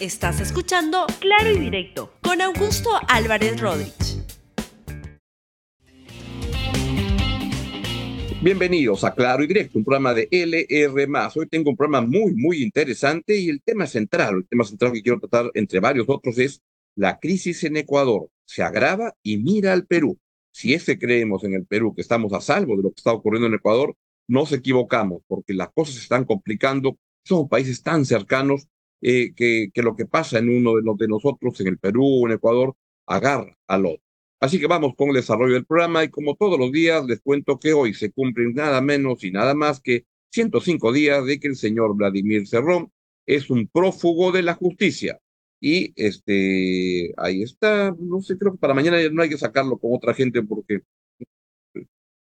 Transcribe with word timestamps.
Estás 0.00 0.42
escuchando 0.42 1.06
Claro 1.20 1.56
y 1.56 1.58
Directo 1.58 2.12
con 2.20 2.42
Augusto 2.42 2.90
Álvarez 3.08 3.58
Rodríguez. 3.58 4.22
Bienvenidos 8.42 9.04
a 9.04 9.14
Claro 9.14 9.42
y 9.42 9.46
Directo, 9.46 9.78
un 9.78 9.86
programa 9.86 10.12
de 10.12 10.28
LR. 10.30 11.08
Hoy 11.34 11.46
tengo 11.48 11.70
un 11.70 11.76
programa 11.78 12.06
muy, 12.06 12.34
muy 12.34 12.62
interesante 12.62 13.38
y 13.38 13.48
el 13.48 13.62
tema 13.62 13.86
central, 13.86 14.34
el 14.36 14.46
tema 14.46 14.64
central 14.64 14.92
que 14.92 15.02
quiero 15.02 15.18
tratar 15.18 15.50
entre 15.54 15.80
varios 15.80 16.06
otros 16.10 16.36
es 16.36 16.60
la 16.94 17.18
crisis 17.18 17.64
en 17.64 17.78
Ecuador. 17.78 18.28
Se 18.44 18.62
agrava 18.62 19.14
y 19.22 19.38
mira 19.38 19.72
al 19.72 19.86
Perú. 19.86 20.18
Si 20.52 20.74
es 20.74 20.84
que 20.84 20.98
creemos 20.98 21.42
en 21.44 21.54
el 21.54 21.64
Perú 21.64 21.94
que 21.94 22.02
estamos 22.02 22.34
a 22.34 22.42
salvo 22.42 22.76
de 22.76 22.82
lo 22.82 22.90
que 22.90 22.98
está 22.98 23.14
ocurriendo 23.14 23.46
en 23.46 23.54
Ecuador, 23.54 23.96
nos 24.28 24.52
equivocamos 24.52 25.22
porque 25.26 25.54
las 25.54 25.70
cosas 25.70 25.94
se 25.94 26.02
están 26.02 26.26
complicando. 26.26 26.98
Son 27.24 27.48
países 27.48 27.82
tan 27.82 28.04
cercanos 28.04 28.68
eh, 29.08 29.32
que, 29.36 29.70
que, 29.72 29.82
lo 29.82 29.94
que 29.94 30.06
pasa 30.06 30.40
en 30.40 30.48
uno 30.48 30.74
de, 30.74 30.82
los 30.82 30.96
de 30.96 31.06
nosotros, 31.06 31.60
en 31.60 31.68
el 31.68 31.78
Perú 31.78 32.26
en 32.26 32.32
Ecuador, 32.32 32.74
agarra 33.06 33.56
al 33.68 33.86
otro. 33.86 34.02
Así 34.40 34.58
que 34.58 34.66
vamos 34.66 34.94
con 34.96 35.10
el 35.10 35.14
desarrollo 35.14 35.54
del 35.54 35.64
programa 35.64 36.02
y 36.02 36.08
como 36.10 36.34
todos 36.34 36.58
los 36.58 36.72
días 36.72 37.06
les 37.06 37.20
cuento 37.20 37.60
que 37.60 37.72
hoy 37.72 37.94
se 37.94 38.10
cumplen 38.10 38.54
nada 38.54 38.80
menos 38.80 39.22
y 39.22 39.30
nada 39.30 39.54
más 39.54 39.80
que 39.80 40.06
105 40.32 40.92
días 40.92 41.24
de 41.24 41.38
que 41.38 41.46
el 41.46 41.54
señor 41.54 41.94
Vladimir 41.94 42.48
Cerrón 42.48 42.90
es 43.26 43.48
un 43.48 43.68
prófugo 43.68 44.32
de 44.32 44.42
la 44.42 44.54
justicia. 44.54 45.20
Y 45.60 45.92
este, 45.94 47.14
ahí 47.16 47.42
está, 47.42 47.94
no 47.96 48.20
sé, 48.22 48.36
creo 48.36 48.52
que 48.54 48.58
para 48.58 48.74
mañana 48.74 48.98
no 49.12 49.22
hay 49.22 49.28
que 49.28 49.38
sacarlo 49.38 49.78
con 49.78 49.94
otra 49.94 50.14
gente 50.14 50.42
porque 50.42 50.80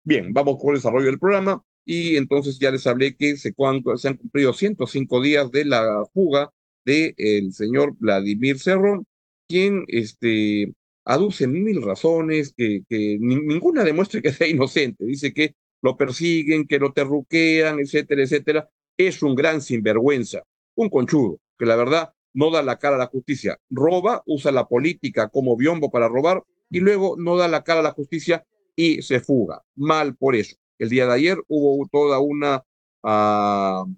Bien, 0.03 0.31
vamos 0.31 0.59
con 0.61 0.69
el 0.69 0.75
desarrollo 0.75 1.07
del 1.07 1.17
programa 1.17 1.63
y 1.85 2.17
entonces 2.17 2.59
ya 2.59 2.69
les 2.69 2.85
hablé 2.85 3.15
que 3.15 3.35
se, 3.37 3.55
han 3.57 3.81
cumplido 4.17 4.53
105 4.53 5.21
días 5.21 5.49
de 5.49 5.65
la 5.65 6.05
fuga 6.13 6.51
del 6.85 7.15
el 7.17 7.51
señor 7.53 7.95
Vladimir 7.97 8.59
Cerrón, 8.59 9.07
quien 9.47 9.85
este, 9.87 10.73
aduce 11.05 11.47
mil 11.47 11.81
razones 11.81 12.53
que, 12.55 12.83
que 12.87 13.17
ninguna 13.19 13.83
demuestre 13.83 14.21
que 14.21 14.31
sea 14.31 14.47
inocente. 14.47 15.05
Dice 15.05 15.33
que 15.33 15.55
lo 15.81 15.97
persiguen, 15.97 16.65
que 16.65 16.79
lo 16.79 16.93
terruquean, 16.93 17.79
etcétera, 17.79 18.23
etcétera. 18.23 18.69
Es 18.97 19.21
un 19.21 19.35
gran 19.35 19.61
sinvergüenza, 19.61 20.43
un 20.75 20.89
conchudo, 20.89 21.39
que 21.57 21.65
la 21.65 21.75
verdad 21.75 22.13
no 22.33 22.51
da 22.51 22.63
la 22.63 22.77
cara 22.77 22.95
a 22.95 22.99
la 22.99 23.07
justicia. 23.07 23.59
Roba, 23.69 24.23
usa 24.25 24.51
la 24.51 24.67
política 24.67 25.29
como 25.29 25.55
biombo 25.55 25.91
para 25.91 26.07
robar 26.07 26.43
y 26.69 26.79
luego 26.79 27.15
no 27.17 27.37
da 27.37 27.47
la 27.47 27.63
cara 27.63 27.81
a 27.81 27.83
la 27.83 27.91
justicia 27.91 28.45
y 28.75 29.01
se 29.01 29.19
fuga. 29.19 29.63
Mal 29.75 30.15
por 30.15 30.35
eso. 30.35 30.55
El 30.79 30.89
día 30.89 31.05
de 31.05 31.13
ayer 31.13 31.37
hubo 31.47 31.87
toda 31.91 32.19
una 32.19 32.63
uh, 33.03 33.93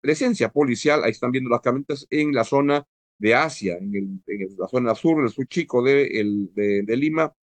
presencia 0.00 0.50
policial, 0.50 1.04
ahí 1.04 1.12
están 1.12 1.30
viendo 1.30 1.50
las 1.50 1.60
camionetas, 1.60 2.06
en 2.10 2.32
la 2.32 2.44
zona 2.44 2.86
de 3.18 3.34
Asia, 3.34 3.76
en, 3.78 4.22
la 4.58 4.68
zona 4.68 4.94
sur, 4.94 5.22
el 5.22 5.30
sur 5.30 5.46
chico 5.46 5.82
de, 5.82 6.84
Lima, 6.88 7.34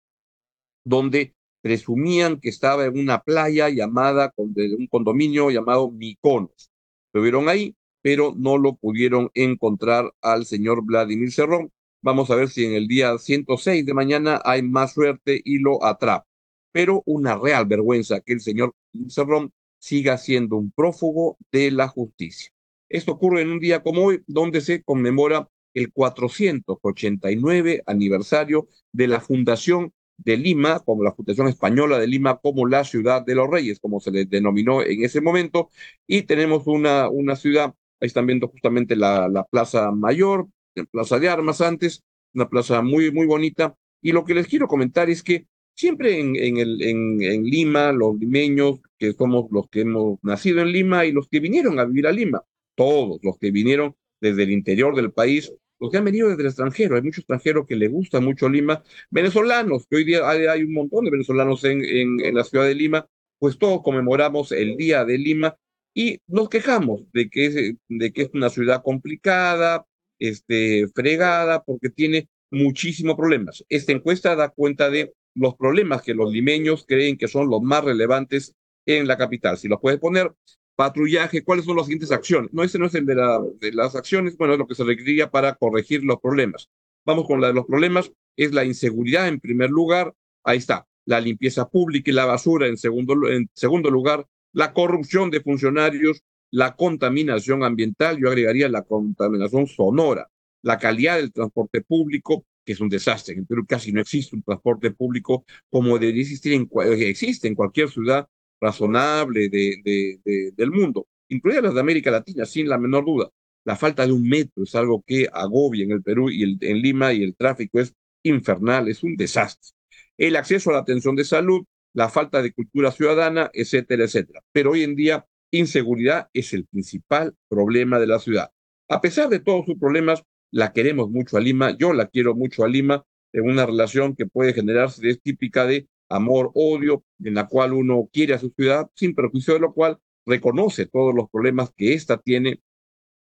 donde 0.85 1.33
presumían 1.61 2.39
que 2.39 2.49
estaba 2.49 2.85
en 2.85 2.97
una 2.97 3.21
playa 3.21 3.69
llamada, 3.69 4.33
de 4.37 4.75
un 4.75 4.87
condominio 4.87 5.49
llamado 5.49 5.91
Miconos. 5.91 6.71
Lo 7.13 7.21
vieron 7.21 7.49
ahí, 7.49 7.75
pero 8.01 8.33
no 8.37 8.57
lo 8.57 8.75
pudieron 8.75 9.29
encontrar 9.33 10.13
al 10.21 10.45
señor 10.45 10.83
Vladimir 10.83 11.31
Cerrón. 11.31 11.71
Vamos 12.01 12.29
a 12.29 12.35
ver 12.35 12.49
si 12.49 12.65
en 12.65 12.73
el 12.73 12.87
día 12.87 13.17
106 13.17 13.85
de 13.85 13.93
mañana 13.93 14.41
hay 14.45 14.61
más 14.61 14.93
suerte 14.93 15.41
y 15.43 15.59
lo 15.59 15.83
atrapa 15.83 16.27
pero 16.75 17.03
una 17.05 17.37
real 17.37 17.65
vergüenza 17.67 18.19
que 18.19 18.33
el 18.33 18.41
señor 18.41 18.75
Cerrón 19.07 19.53
siga 19.79 20.17
siendo 20.17 20.57
un 20.57 20.71
prófugo 20.71 21.37
de 21.49 21.71
la 21.71 21.87
justicia. 21.87 22.51
Esto 22.89 23.13
ocurre 23.13 23.43
en 23.43 23.51
un 23.51 23.59
día 23.59 23.81
como 23.81 24.03
hoy, 24.03 24.23
donde 24.27 24.59
se 24.59 24.83
conmemora 24.83 25.47
el 25.75 25.91
489 25.91 27.83
aniversario 27.85 28.67
de 28.91 29.07
la 29.07 29.21
fundación 29.21 29.93
de 30.17 30.37
Lima, 30.37 30.79
como 30.79 31.03
la 31.03 31.11
Fundación 31.11 31.47
Española 31.47 31.99
de 31.99 32.07
Lima, 32.07 32.37
como 32.37 32.65
la 32.65 32.83
ciudad 32.83 33.23
de 33.25 33.35
los 33.35 33.49
reyes, 33.49 33.79
como 33.79 33.99
se 33.99 34.11
le 34.11 34.25
denominó 34.25 34.81
en 34.81 35.03
ese 35.03 35.21
momento, 35.21 35.69
y 36.07 36.23
tenemos 36.23 36.65
una, 36.67 37.09
una 37.09 37.35
ciudad, 37.35 37.73
ahí 37.99 38.07
están 38.07 38.25
viendo 38.25 38.47
justamente 38.47 38.95
la, 38.95 39.27
la 39.27 39.43
Plaza 39.43 39.91
Mayor, 39.91 40.47
la 40.73 40.85
Plaza 40.85 41.19
de 41.19 41.29
Armas 41.29 41.61
antes, 41.61 42.03
una 42.33 42.49
plaza 42.49 42.81
muy, 42.81 43.11
muy 43.11 43.25
bonita, 43.25 43.75
y 44.01 44.11
lo 44.11 44.25
que 44.25 44.33
les 44.33 44.47
quiero 44.47 44.67
comentar 44.67 45.09
es 45.09 45.23
que 45.23 45.47
siempre 45.75 46.19
en, 46.19 46.35
en, 46.35 46.57
en, 46.57 47.21
en, 47.21 47.43
Lima, 47.43 47.91
los 47.91 48.17
limeños, 48.17 48.79
que 48.97 49.13
somos 49.13 49.47
los 49.51 49.67
que 49.69 49.81
hemos 49.81 50.19
nacido 50.21 50.61
en 50.61 50.71
Lima 50.71 51.05
y 51.05 51.11
los 51.11 51.27
que 51.27 51.39
vinieron 51.39 51.79
a 51.79 51.85
vivir 51.85 52.07
a 52.07 52.11
Lima, 52.11 52.43
todos 52.75 53.19
los 53.21 53.37
que 53.37 53.51
vinieron 53.51 53.95
desde 54.21 54.43
el 54.43 54.51
interior 54.51 54.95
del 54.95 55.11
país, 55.11 55.51
los 55.79 55.91
que 55.91 55.97
han 55.97 56.05
venido 56.05 56.29
desde 56.29 56.41
el 56.41 56.47
extranjero, 56.47 56.95
hay 56.95 57.01
muchos 57.01 57.19
extranjeros 57.19 57.65
que 57.67 57.75
les 57.75 57.91
gusta 57.91 58.19
mucho 58.19 58.49
Lima, 58.49 58.83
venezolanos, 59.09 59.85
que 59.87 59.97
hoy 59.97 60.03
día 60.05 60.27
hay, 60.29 60.63
un 60.63 60.73
montón 60.73 61.05
de 61.05 61.11
venezolanos 61.11 61.63
en, 61.63 61.83
en, 61.83 62.19
en 62.23 62.35
la 62.35 62.43
ciudad 62.43 62.65
de 62.65 62.75
Lima, 62.75 63.07
pues 63.39 63.57
todos 63.57 63.81
conmemoramos 63.83 64.51
el 64.51 64.77
Día 64.77 65.05
de 65.05 65.17
Lima 65.17 65.55
y 65.93 66.19
nos 66.27 66.49
quejamos 66.49 67.03
de 67.13 67.29
que 67.29 67.45
es, 67.45 67.75
de 67.87 68.13
que 68.13 68.23
es 68.23 68.29
una 68.33 68.49
ciudad 68.49 68.83
complicada, 68.83 69.85
este, 70.19 70.87
fregada, 70.93 71.63
porque 71.63 71.89
tiene 71.89 72.29
muchísimos 72.51 73.15
problemas. 73.15 73.63
Esta 73.69 73.91
encuesta 73.91 74.35
da 74.35 74.49
cuenta 74.49 74.89
de 74.89 75.13
los 75.33 75.55
problemas 75.55 76.01
que 76.01 76.13
los 76.13 76.31
limeños 76.31 76.85
creen 76.87 77.17
que 77.17 77.27
son 77.27 77.49
los 77.49 77.61
más 77.61 77.83
relevantes 77.83 78.55
en 78.85 79.07
la 79.07 79.17
capital. 79.17 79.57
Si 79.57 79.67
los 79.67 79.79
puedes 79.81 79.99
poner, 79.99 80.31
patrullaje, 80.75 81.43
¿cuáles 81.43 81.65
son 81.65 81.77
las 81.77 81.85
siguientes 81.85 82.11
acciones? 82.11 82.51
No, 82.53 82.63
ese 82.63 82.79
no 82.79 82.85
es 82.85 82.95
el 82.95 83.05
de, 83.05 83.15
la, 83.15 83.41
de 83.59 83.71
las 83.71 83.95
acciones, 83.95 84.37
bueno, 84.37 84.53
es 84.53 84.59
lo 84.59 84.67
que 84.67 84.75
se 84.75 84.83
requeriría 84.83 85.29
para 85.29 85.55
corregir 85.55 86.03
los 86.03 86.19
problemas. 86.19 86.69
Vamos 87.05 87.25
con 87.25 87.41
la 87.41 87.47
de 87.47 87.53
los 87.53 87.65
problemas, 87.65 88.11
es 88.35 88.53
la 88.53 88.65
inseguridad 88.65 89.27
en 89.27 89.39
primer 89.39 89.69
lugar, 89.69 90.13
ahí 90.43 90.57
está, 90.57 90.85
la 91.05 91.21
limpieza 91.21 91.69
pública 91.69 92.11
y 92.11 92.13
la 92.13 92.25
basura 92.25 92.67
en 92.67 92.77
segundo, 92.77 93.29
en 93.29 93.49
segundo 93.53 93.89
lugar, 93.89 94.25
la 94.53 94.73
corrupción 94.73 95.29
de 95.31 95.41
funcionarios, 95.41 96.23
la 96.51 96.75
contaminación 96.75 97.63
ambiental, 97.63 98.17
yo 98.17 98.29
agregaría 98.29 98.69
la 98.69 98.83
contaminación 98.83 99.67
sonora, 99.67 100.29
la 100.61 100.77
calidad 100.77 101.17
del 101.17 101.31
transporte 101.31 101.81
público, 101.81 102.45
que 102.65 102.73
es 102.73 102.79
un 102.79 102.89
desastre. 102.89 103.35
En 103.35 103.45
Perú 103.45 103.65
casi 103.67 103.91
no 103.91 104.01
existe 104.01 104.35
un 104.35 104.41
transporte 104.41 104.91
público 104.91 105.45
como 105.69 105.99
debería 105.99 106.23
existir 106.23 106.53
en, 106.53 106.69
existe 107.01 107.47
en 107.47 107.55
cualquier 107.55 107.89
ciudad 107.89 108.27
razonable 108.65 109.49
de, 109.49 109.75
de, 109.83 110.19
de, 110.25 110.51
del 110.55 110.71
mundo, 110.71 111.07
incluidas 111.29 111.63
las 111.63 111.73
de 111.73 111.79
América 111.79 112.11
Latina, 112.11 112.45
sin 112.45 112.67
la 112.67 112.77
menor 112.77 113.05
duda. 113.05 113.29
La 113.65 113.75
falta 113.75 114.05
de 114.05 114.11
un 114.11 114.27
metro 114.27 114.63
es 114.63 114.75
algo 114.75 115.03
que 115.05 115.27
agobia 115.31 115.83
en 115.83 115.91
el 115.91 116.03
Perú 116.03 116.29
y 116.29 116.43
en 116.43 116.77
Lima 116.81 117.13
y 117.13 117.23
el 117.23 117.35
tráfico 117.35 117.79
es 117.79 117.93
infernal, 118.23 118.87
es 118.87 119.03
un 119.03 119.15
desastre. 119.15 119.71
El 120.17 120.35
acceso 120.35 120.69
a 120.69 120.73
la 120.73 120.79
atención 120.79 121.15
de 121.15 121.23
salud, 121.23 121.65
la 121.93 122.09
falta 122.09 122.41
de 122.41 122.53
cultura 122.53 122.91
ciudadana, 122.91 123.49
etcétera, 123.53 124.03
etcétera. 124.03 124.41
Pero 124.51 124.71
hoy 124.71 124.83
en 124.83 124.95
día, 124.95 125.25
inseguridad 125.51 126.27
es 126.33 126.53
el 126.53 126.65
principal 126.65 127.33
problema 127.49 127.99
de 127.99 128.07
la 128.07 128.19
ciudad. 128.19 128.49
A 128.89 129.01
pesar 129.01 129.29
de 129.29 129.39
todos 129.39 129.65
sus 129.65 129.77
problemas, 129.79 130.23
la 130.51 130.73
queremos 130.73 131.09
mucho 131.09 131.37
a 131.37 131.39
Lima, 131.39 131.75
yo 131.77 131.93
la 131.93 132.07
quiero 132.07 132.35
mucho 132.35 132.63
a 132.63 132.67
Lima, 132.67 133.03
en 133.33 133.49
una 133.49 133.65
relación 133.65 134.15
que 134.15 134.25
puede 134.25 134.53
generarse, 134.53 135.09
es 135.09 135.21
típica 135.21 135.65
de 135.65 135.87
amor-odio, 136.09 137.03
en 137.23 137.33
la 137.33 137.47
cual 137.47 137.73
uno 137.73 138.09
quiere 138.11 138.33
a 138.33 138.39
su 138.39 138.49
ciudad, 138.49 138.89
sin 138.95 139.15
perjuicio 139.15 139.53
de 139.55 139.59
lo 139.59 139.73
cual 139.73 139.99
reconoce 140.25 140.85
todos 140.85 141.13
los 141.13 141.29
problemas 141.29 141.71
que 141.75 141.93
ésta 141.93 142.17
tiene 142.17 142.61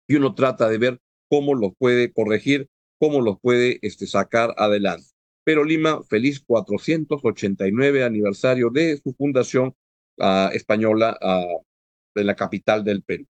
y 0.07 0.15
uno 0.15 0.35
trata 0.35 0.67
de 0.69 0.77
ver 0.77 1.01
cómo 1.29 1.55
los 1.55 1.71
puede 1.77 2.11
corregir, 2.11 2.69
cómo 2.99 3.21
los 3.21 3.39
puede 3.39 3.79
este, 3.81 4.07
sacar 4.07 4.53
adelante. 4.57 5.07
Pero 5.43 5.63
Lima, 5.63 6.03
feliz 6.03 6.41
489 6.45 8.03
aniversario 8.03 8.69
de 8.69 8.97
su 8.97 9.13
fundación 9.13 9.73
uh, 10.17 10.49
española 10.53 11.17
uh, 11.21 11.63
en 12.19 12.27
la 12.27 12.35
capital 12.35 12.83
del 12.83 13.03
Perú. 13.03 13.25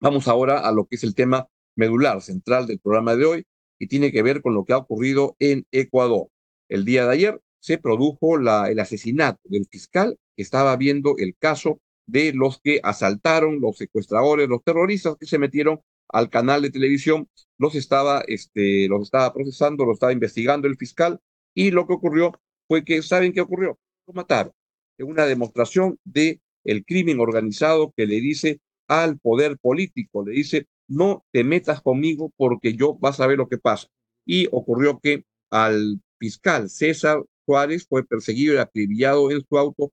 Vamos 0.00 0.28
ahora 0.28 0.60
a 0.60 0.72
lo 0.72 0.86
que 0.86 0.96
es 0.96 1.04
el 1.04 1.14
tema 1.14 1.48
medular 1.76 2.22
central 2.22 2.66
del 2.66 2.80
programa 2.80 3.16
de 3.16 3.24
hoy 3.26 3.46
y 3.78 3.88
tiene 3.88 4.12
que 4.12 4.22
ver 4.22 4.40
con 4.40 4.54
lo 4.54 4.64
que 4.64 4.72
ha 4.72 4.78
ocurrido 4.78 5.36
en 5.38 5.66
Ecuador. 5.72 6.28
El 6.68 6.84
día 6.84 7.04
de 7.06 7.12
ayer 7.12 7.40
se 7.60 7.78
produjo 7.78 8.36
el 8.36 8.78
asesinato 8.80 9.40
del 9.44 9.66
fiscal 9.66 10.18
que 10.36 10.42
estaba 10.42 10.76
viendo 10.76 11.14
el 11.18 11.36
caso 11.38 11.80
de 12.06 12.32
los 12.32 12.60
que 12.60 12.80
asaltaron, 12.82 13.60
los 13.60 13.76
secuestradores, 13.76 14.48
los 14.48 14.64
terroristas 14.64 15.16
que 15.18 15.26
se 15.26 15.38
metieron 15.38 15.80
al 16.08 16.28
canal 16.28 16.62
de 16.62 16.70
televisión 16.70 17.28
los 17.58 17.74
estaba, 17.74 18.22
este, 18.26 18.88
los 18.88 19.02
estaba 19.02 19.32
procesando, 19.32 19.84
los 19.84 19.94
estaba 19.94 20.12
investigando 20.12 20.66
el 20.66 20.76
fiscal, 20.76 21.20
y 21.54 21.70
lo 21.70 21.86
que 21.86 21.92
ocurrió 21.94 22.32
fue 22.66 22.84
que, 22.84 23.02
¿saben 23.02 23.32
qué 23.32 23.42
ocurrió? 23.42 23.78
Lo 24.06 24.14
mataron. 24.14 24.52
Es 24.96 25.06
una 25.06 25.26
demostración 25.26 25.98
de 26.04 26.40
el 26.64 26.84
crimen 26.84 27.20
organizado 27.20 27.92
que 27.96 28.06
le 28.06 28.20
dice 28.20 28.60
al 28.88 29.18
poder 29.18 29.58
político, 29.58 30.24
le 30.26 30.32
dice, 30.32 30.66
no 30.88 31.24
te 31.32 31.44
metas 31.44 31.80
conmigo 31.80 32.32
porque 32.36 32.74
yo 32.74 32.94
vas 32.94 33.20
a 33.20 33.26
ver 33.26 33.38
lo 33.38 33.48
que 33.48 33.58
pasa. 33.58 33.88
Y 34.24 34.48
ocurrió 34.50 34.98
que 35.00 35.24
al 35.50 36.00
fiscal 36.18 36.68
César 36.68 37.22
Suárez 37.50 37.84
fue 37.88 38.06
perseguido 38.06 38.54
y 38.54 38.58
acribillado 38.58 39.28
en 39.32 39.40
su 39.40 39.58
auto 39.58 39.92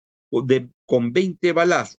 con 0.86 1.12
20 1.12 1.54
balazos. 1.54 1.98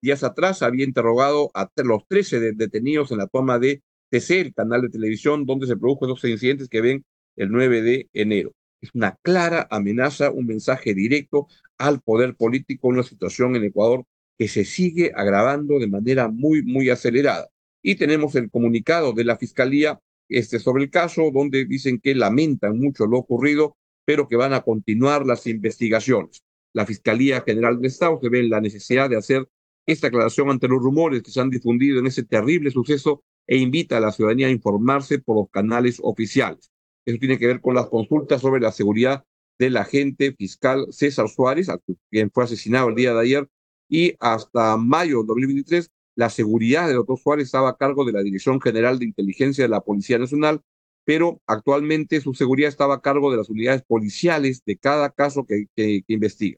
Días 0.00 0.22
atrás 0.22 0.62
había 0.62 0.84
interrogado 0.84 1.50
a 1.52 1.68
los 1.82 2.06
13 2.06 2.52
detenidos 2.52 3.10
en 3.10 3.18
la 3.18 3.26
toma 3.26 3.58
de 3.58 3.82
TC, 4.10 4.40
el 4.40 4.54
canal 4.54 4.82
de 4.82 4.88
televisión 4.88 5.46
donde 5.46 5.66
se 5.66 5.76
produjo 5.76 6.06
esos 6.06 6.24
incidentes 6.24 6.68
que 6.68 6.80
ven 6.80 7.04
el 7.36 7.50
9 7.50 7.82
de 7.82 8.08
enero. 8.12 8.52
Es 8.80 8.90
una 8.94 9.18
clara 9.22 9.66
amenaza, 9.70 10.30
un 10.30 10.46
mensaje 10.46 10.94
directo 10.94 11.48
al 11.76 12.00
poder 12.00 12.36
político 12.36 12.88
en 12.88 12.94
una 12.94 13.02
situación 13.02 13.56
en 13.56 13.64
Ecuador 13.64 14.04
que 14.38 14.46
se 14.46 14.64
sigue 14.64 15.10
agravando 15.14 15.80
de 15.80 15.88
manera 15.88 16.28
muy, 16.28 16.62
muy 16.62 16.88
acelerada. 16.88 17.48
Y 17.82 17.96
tenemos 17.96 18.36
el 18.36 18.48
comunicado 18.48 19.12
de 19.12 19.24
la 19.24 19.36
Fiscalía 19.36 19.98
este, 20.28 20.60
sobre 20.60 20.84
el 20.84 20.90
caso, 20.90 21.30
donde 21.34 21.64
dicen 21.64 21.98
que 21.98 22.14
lamentan 22.14 22.78
mucho 22.78 23.06
lo 23.06 23.18
ocurrido, 23.18 23.76
pero 24.10 24.26
que 24.26 24.34
van 24.34 24.52
a 24.52 24.62
continuar 24.62 25.24
las 25.24 25.46
investigaciones. 25.46 26.42
La 26.72 26.84
Fiscalía 26.84 27.42
General 27.42 27.76
del 27.76 27.86
Estado 27.86 28.18
se 28.20 28.28
ve 28.28 28.40
en 28.40 28.50
la 28.50 28.60
necesidad 28.60 29.08
de 29.08 29.16
hacer 29.16 29.48
esta 29.86 30.08
aclaración 30.08 30.50
ante 30.50 30.66
los 30.66 30.82
rumores 30.82 31.22
que 31.22 31.30
se 31.30 31.40
han 31.40 31.48
difundido 31.48 32.00
en 32.00 32.08
ese 32.08 32.24
terrible 32.24 32.72
suceso 32.72 33.22
e 33.46 33.58
invita 33.58 33.98
a 33.98 34.00
la 34.00 34.10
ciudadanía 34.10 34.48
a 34.48 34.50
informarse 34.50 35.20
por 35.20 35.36
los 35.36 35.48
canales 35.48 36.00
oficiales. 36.02 36.72
Eso 37.04 37.18
tiene 37.20 37.38
que 37.38 37.46
ver 37.46 37.60
con 37.60 37.76
las 37.76 37.86
consultas 37.86 38.40
sobre 38.40 38.60
la 38.60 38.72
seguridad 38.72 39.24
del 39.60 39.76
agente 39.76 40.32
fiscal 40.32 40.88
César 40.90 41.28
Suárez, 41.28 41.68
quien 42.10 42.32
fue 42.32 42.42
asesinado 42.42 42.88
el 42.88 42.96
día 42.96 43.14
de 43.14 43.20
ayer, 43.20 43.48
y 43.88 44.16
hasta 44.18 44.76
mayo 44.76 45.20
de 45.20 45.28
2023 45.28 45.88
la 46.16 46.30
seguridad 46.30 46.88
del 46.88 46.96
doctor 46.96 47.16
Suárez 47.16 47.44
estaba 47.44 47.68
a 47.68 47.76
cargo 47.76 48.04
de 48.04 48.10
la 48.10 48.24
Dirección 48.24 48.60
General 48.60 48.98
de 48.98 49.04
Inteligencia 49.04 49.62
de 49.62 49.68
la 49.68 49.82
Policía 49.82 50.18
Nacional, 50.18 50.62
pero 51.10 51.42
actualmente 51.48 52.20
su 52.20 52.34
seguridad 52.34 52.68
estaba 52.68 52.94
a 52.94 53.00
cargo 53.00 53.32
de 53.32 53.38
las 53.38 53.50
unidades 53.50 53.82
policiales 53.82 54.62
de 54.64 54.76
cada 54.76 55.10
caso 55.10 55.44
que, 55.44 55.66
investiga. 56.06 56.56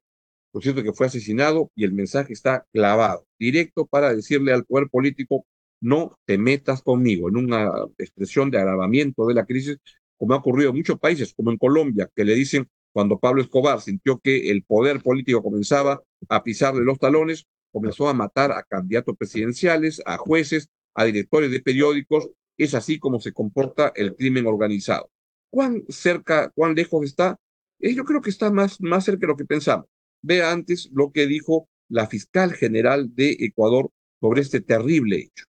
Por 0.51 0.63
cierto, 0.63 0.83
que 0.83 0.93
fue 0.93 1.07
asesinado 1.07 1.71
y 1.75 1.85
el 1.85 1.95
mensaje 1.95 2.35
está 2.35 2.67
clavado, 2.71 3.27
directo 3.39 3.87
para 3.87 4.15
decirle 4.15 4.53
al 4.53 4.67
poder 4.67 4.91
político, 4.91 5.47
no 5.81 6.19
te 6.27 6.37
metas 6.37 6.83
conmigo, 6.83 7.31
en 7.31 7.39
una 7.39 7.71
expresión 7.97 8.51
de 8.51 8.59
agravamiento 8.59 9.27
de 9.27 9.33
la 9.33 9.47
crisis, 9.47 9.79
como 10.19 10.35
ha 10.35 10.37
ocurrido 10.37 10.69
en 10.69 10.77
muchos 10.77 10.99
países, 10.99 11.33
como 11.33 11.51
en 11.51 11.57
Colombia, 11.57 12.11
que 12.15 12.27
le 12.27 12.35
dicen, 12.35 12.69
cuando 12.93 13.19
Pablo 13.19 13.41
Escobar 13.41 13.81
sintió 13.81 14.19
que 14.19 14.51
el 14.51 14.65
poder 14.65 15.01
político 15.01 15.43
comenzaba 15.43 16.03
a 16.29 16.43
pisarle 16.43 16.85
los 16.85 16.99
talones, 16.99 17.47
comenzó 17.73 18.07
a 18.07 18.13
matar 18.13 18.53
a 18.53 18.65
candidatos 18.65 19.17
presidenciales, 19.17 20.03
a 20.05 20.19
jueces, 20.19 20.69
a 20.95 21.07
directores 21.07 21.51
de 21.51 21.63
periódicos. 21.63 22.29
Es 22.63 22.75
así 22.75 23.01
como 23.01 23.19
se 23.19 23.33
comporta 23.33 23.93
el 23.97 24.15
crimen 24.15 24.47
organizado. 24.47 25.11
¿Cuán 25.51 25.83
cerca, 25.89 26.51
cuán 26.55 26.77
lejos 26.77 27.05
está? 27.05 27.37
Eh, 27.81 27.93
yo 27.93 28.05
creo 28.05 28.23
que 28.23 28.31
está 28.31 28.53
más, 28.53 28.81
más 28.81 29.05
cerca 29.05 29.23
de 29.23 29.27
lo 29.27 29.37
que 29.37 29.45
pensamos. 29.45 29.87
Vea 30.23 30.53
antes 30.53 30.89
lo 30.93 31.11
que 31.11 31.27
dijo 31.27 31.69
la 31.89 32.07
fiscal 32.07 32.53
general 32.53 33.13
de 33.17 33.37
Ecuador 33.41 33.91
sobre 34.21 34.43
este 34.43 34.61
terrible 34.61 35.17
hecho. 35.17 35.45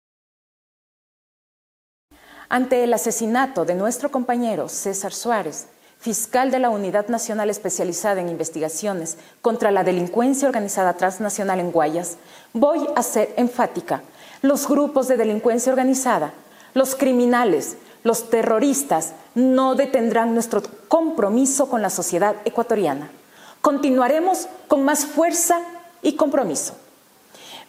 Ante 2.47 2.85
el 2.85 2.93
asesinato 2.93 3.65
de 3.65 3.75
nuestro 3.75 4.09
compañero 4.09 4.69
César 4.69 5.11
Suárez, 5.11 5.67
fiscal 5.99 6.49
de 6.49 6.59
la 6.59 6.69
Unidad 6.69 7.09
Nacional 7.09 7.49
Especializada 7.49 8.21
en 8.21 8.29
Investigaciones 8.29 9.17
contra 9.41 9.69
la 9.71 9.83
Delincuencia 9.83 10.47
Organizada 10.47 10.95
Transnacional 10.95 11.59
en 11.59 11.71
Guayas, 11.71 12.17
voy 12.53 12.87
a 12.95 13.03
ser 13.03 13.33
enfática. 13.35 14.01
Los 14.41 14.67
grupos 14.67 15.09
de 15.09 15.17
delincuencia 15.17 15.71
organizada, 15.71 16.33
los 16.73 16.95
criminales, 16.95 17.77
los 18.03 18.29
terroristas 18.29 19.13
no 19.35 19.75
detendrán 19.75 20.33
nuestro 20.33 20.63
compromiso 20.87 21.69
con 21.69 21.81
la 21.81 21.89
sociedad 21.89 22.35
ecuatoriana. 22.45 23.11
Continuaremos 23.61 24.47
con 24.67 24.83
más 24.83 25.05
fuerza 25.05 25.59
y 26.01 26.13
compromiso. 26.13 26.75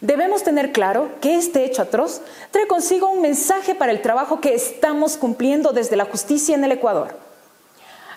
Debemos 0.01 0.43
tener 0.43 0.71
claro 0.71 1.09
que 1.21 1.35
este 1.35 1.63
hecho 1.65 1.81
atroz 1.81 2.21
trae 2.51 2.67
consigo 2.67 3.09
un 3.09 3.21
mensaje 3.21 3.75
para 3.75 3.91
el 3.91 4.01
trabajo 4.01 4.41
que 4.41 4.53
estamos 4.53 5.17
cumpliendo 5.17 5.71
desde 5.71 5.95
la 5.95 6.05
justicia 6.05 6.55
en 6.55 6.63
el 6.63 6.73
Ecuador 6.73 7.23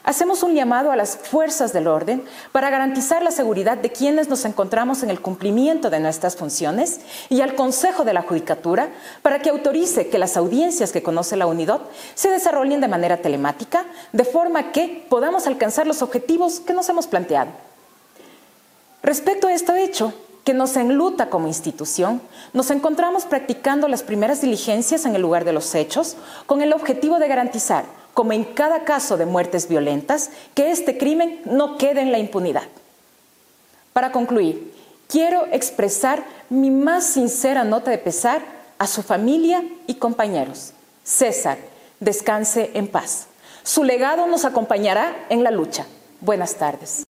hacemos 0.07 0.45
un 0.45 0.55
llamado 0.55 0.93
a 0.93 0.97
las 0.97 1.17
fuerzas 1.17 1.73
del 1.75 1.89
orden 1.89 2.25
para 2.53 2.71
garantizar 2.71 3.23
la 3.23 3.33
seguridad 3.33 3.77
de 3.77 3.91
quienes 3.91 4.29
nos 4.29 4.45
encontramos 4.45 5.03
en 5.03 5.11
el 5.11 5.21
cumplimiento 5.21 5.91
de 5.91 6.01
nuestras 6.01 6.37
funciones 6.37 7.01
y 7.29 7.43
al 7.43 7.57
Consejo 7.57 8.05
de 8.05 8.15
la 8.15 8.23
Judicatura 8.23 8.89
para 9.21 9.41
que 9.41 9.51
autorice 9.51 10.09
que 10.09 10.19
las 10.19 10.37
audiencias 10.37 10.93
que 10.93 11.03
conoce 11.03 11.37
la 11.37 11.47
UNIDOT 11.47 11.91
se 12.15 12.31
desarrollen 12.31 12.81
de 12.81 12.89
manera 12.89 13.19
telemática, 13.19 13.85
de 14.13 14.25
forma 14.25 14.71
que 14.71 15.05
podamos 15.11 15.47
alcanzar 15.47 15.87
los 15.87 16.01
objetivos 16.03 16.61
que 16.61 16.73
nos 16.73 16.89
hemos 16.89 17.09
planteado. 17.09 17.51
Respecto 19.03 19.49
a 19.49 19.53
este 19.53 19.83
hecho, 19.83 20.15
que 20.45 20.55
nos 20.55 20.77
enluta 20.77 21.29
como 21.29 21.49
institución, 21.49 22.23
nos 22.53 22.71
encontramos 22.71 23.25
practicando 23.25 23.89
las 23.89 24.05
primeras 24.05 24.41
diligencias 24.41 25.05
en 25.05 25.17
el 25.17 25.23
lugar 25.23 25.45
de 25.45 25.53
los 25.53 25.75
hechos 25.75 26.17
con 26.47 26.63
el 26.63 26.73
objetivo 26.73 27.19
de 27.19 27.27
garantizar 27.27 27.85
como 28.17 28.33
en 28.33 28.45
cada 28.45 28.85
caso 28.85 29.19
de 29.19 29.27
muertes 29.27 29.69
violentas, 29.69 30.31
que 30.55 30.71
este 30.71 30.97
crimen 30.97 31.43
no 31.45 31.77
quede 31.77 32.01
en 32.01 32.13
la 32.13 32.19
impunidad. 32.19 32.67
Para 33.93 34.11
concluir, 34.11 34.73
quiero 35.07 35.45
expresar 35.53 36.25
mi 36.49 36.71
más 36.71 37.05
sincera 37.05 37.63
nota 37.63 37.91
de 37.91 37.99
pesar 37.99 38.41
a 38.79 38.87
su 38.87 39.03
familia 39.03 39.63
y 39.87 39.97
compañeros. 39.97 40.73
César, 41.05 41.59
descanse 42.01 42.71
en 42.73 42.89
paz. 42.89 43.27
Su 43.63 43.85
legado 43.85 44.27
nos 44.27 44.47
acompañará 44.47 45.27
en 45.29 45.45
la 45.45 45.51
lucha. 45.51 45.87
Buenas 46.23 46.57
tardes. 46.57 47.05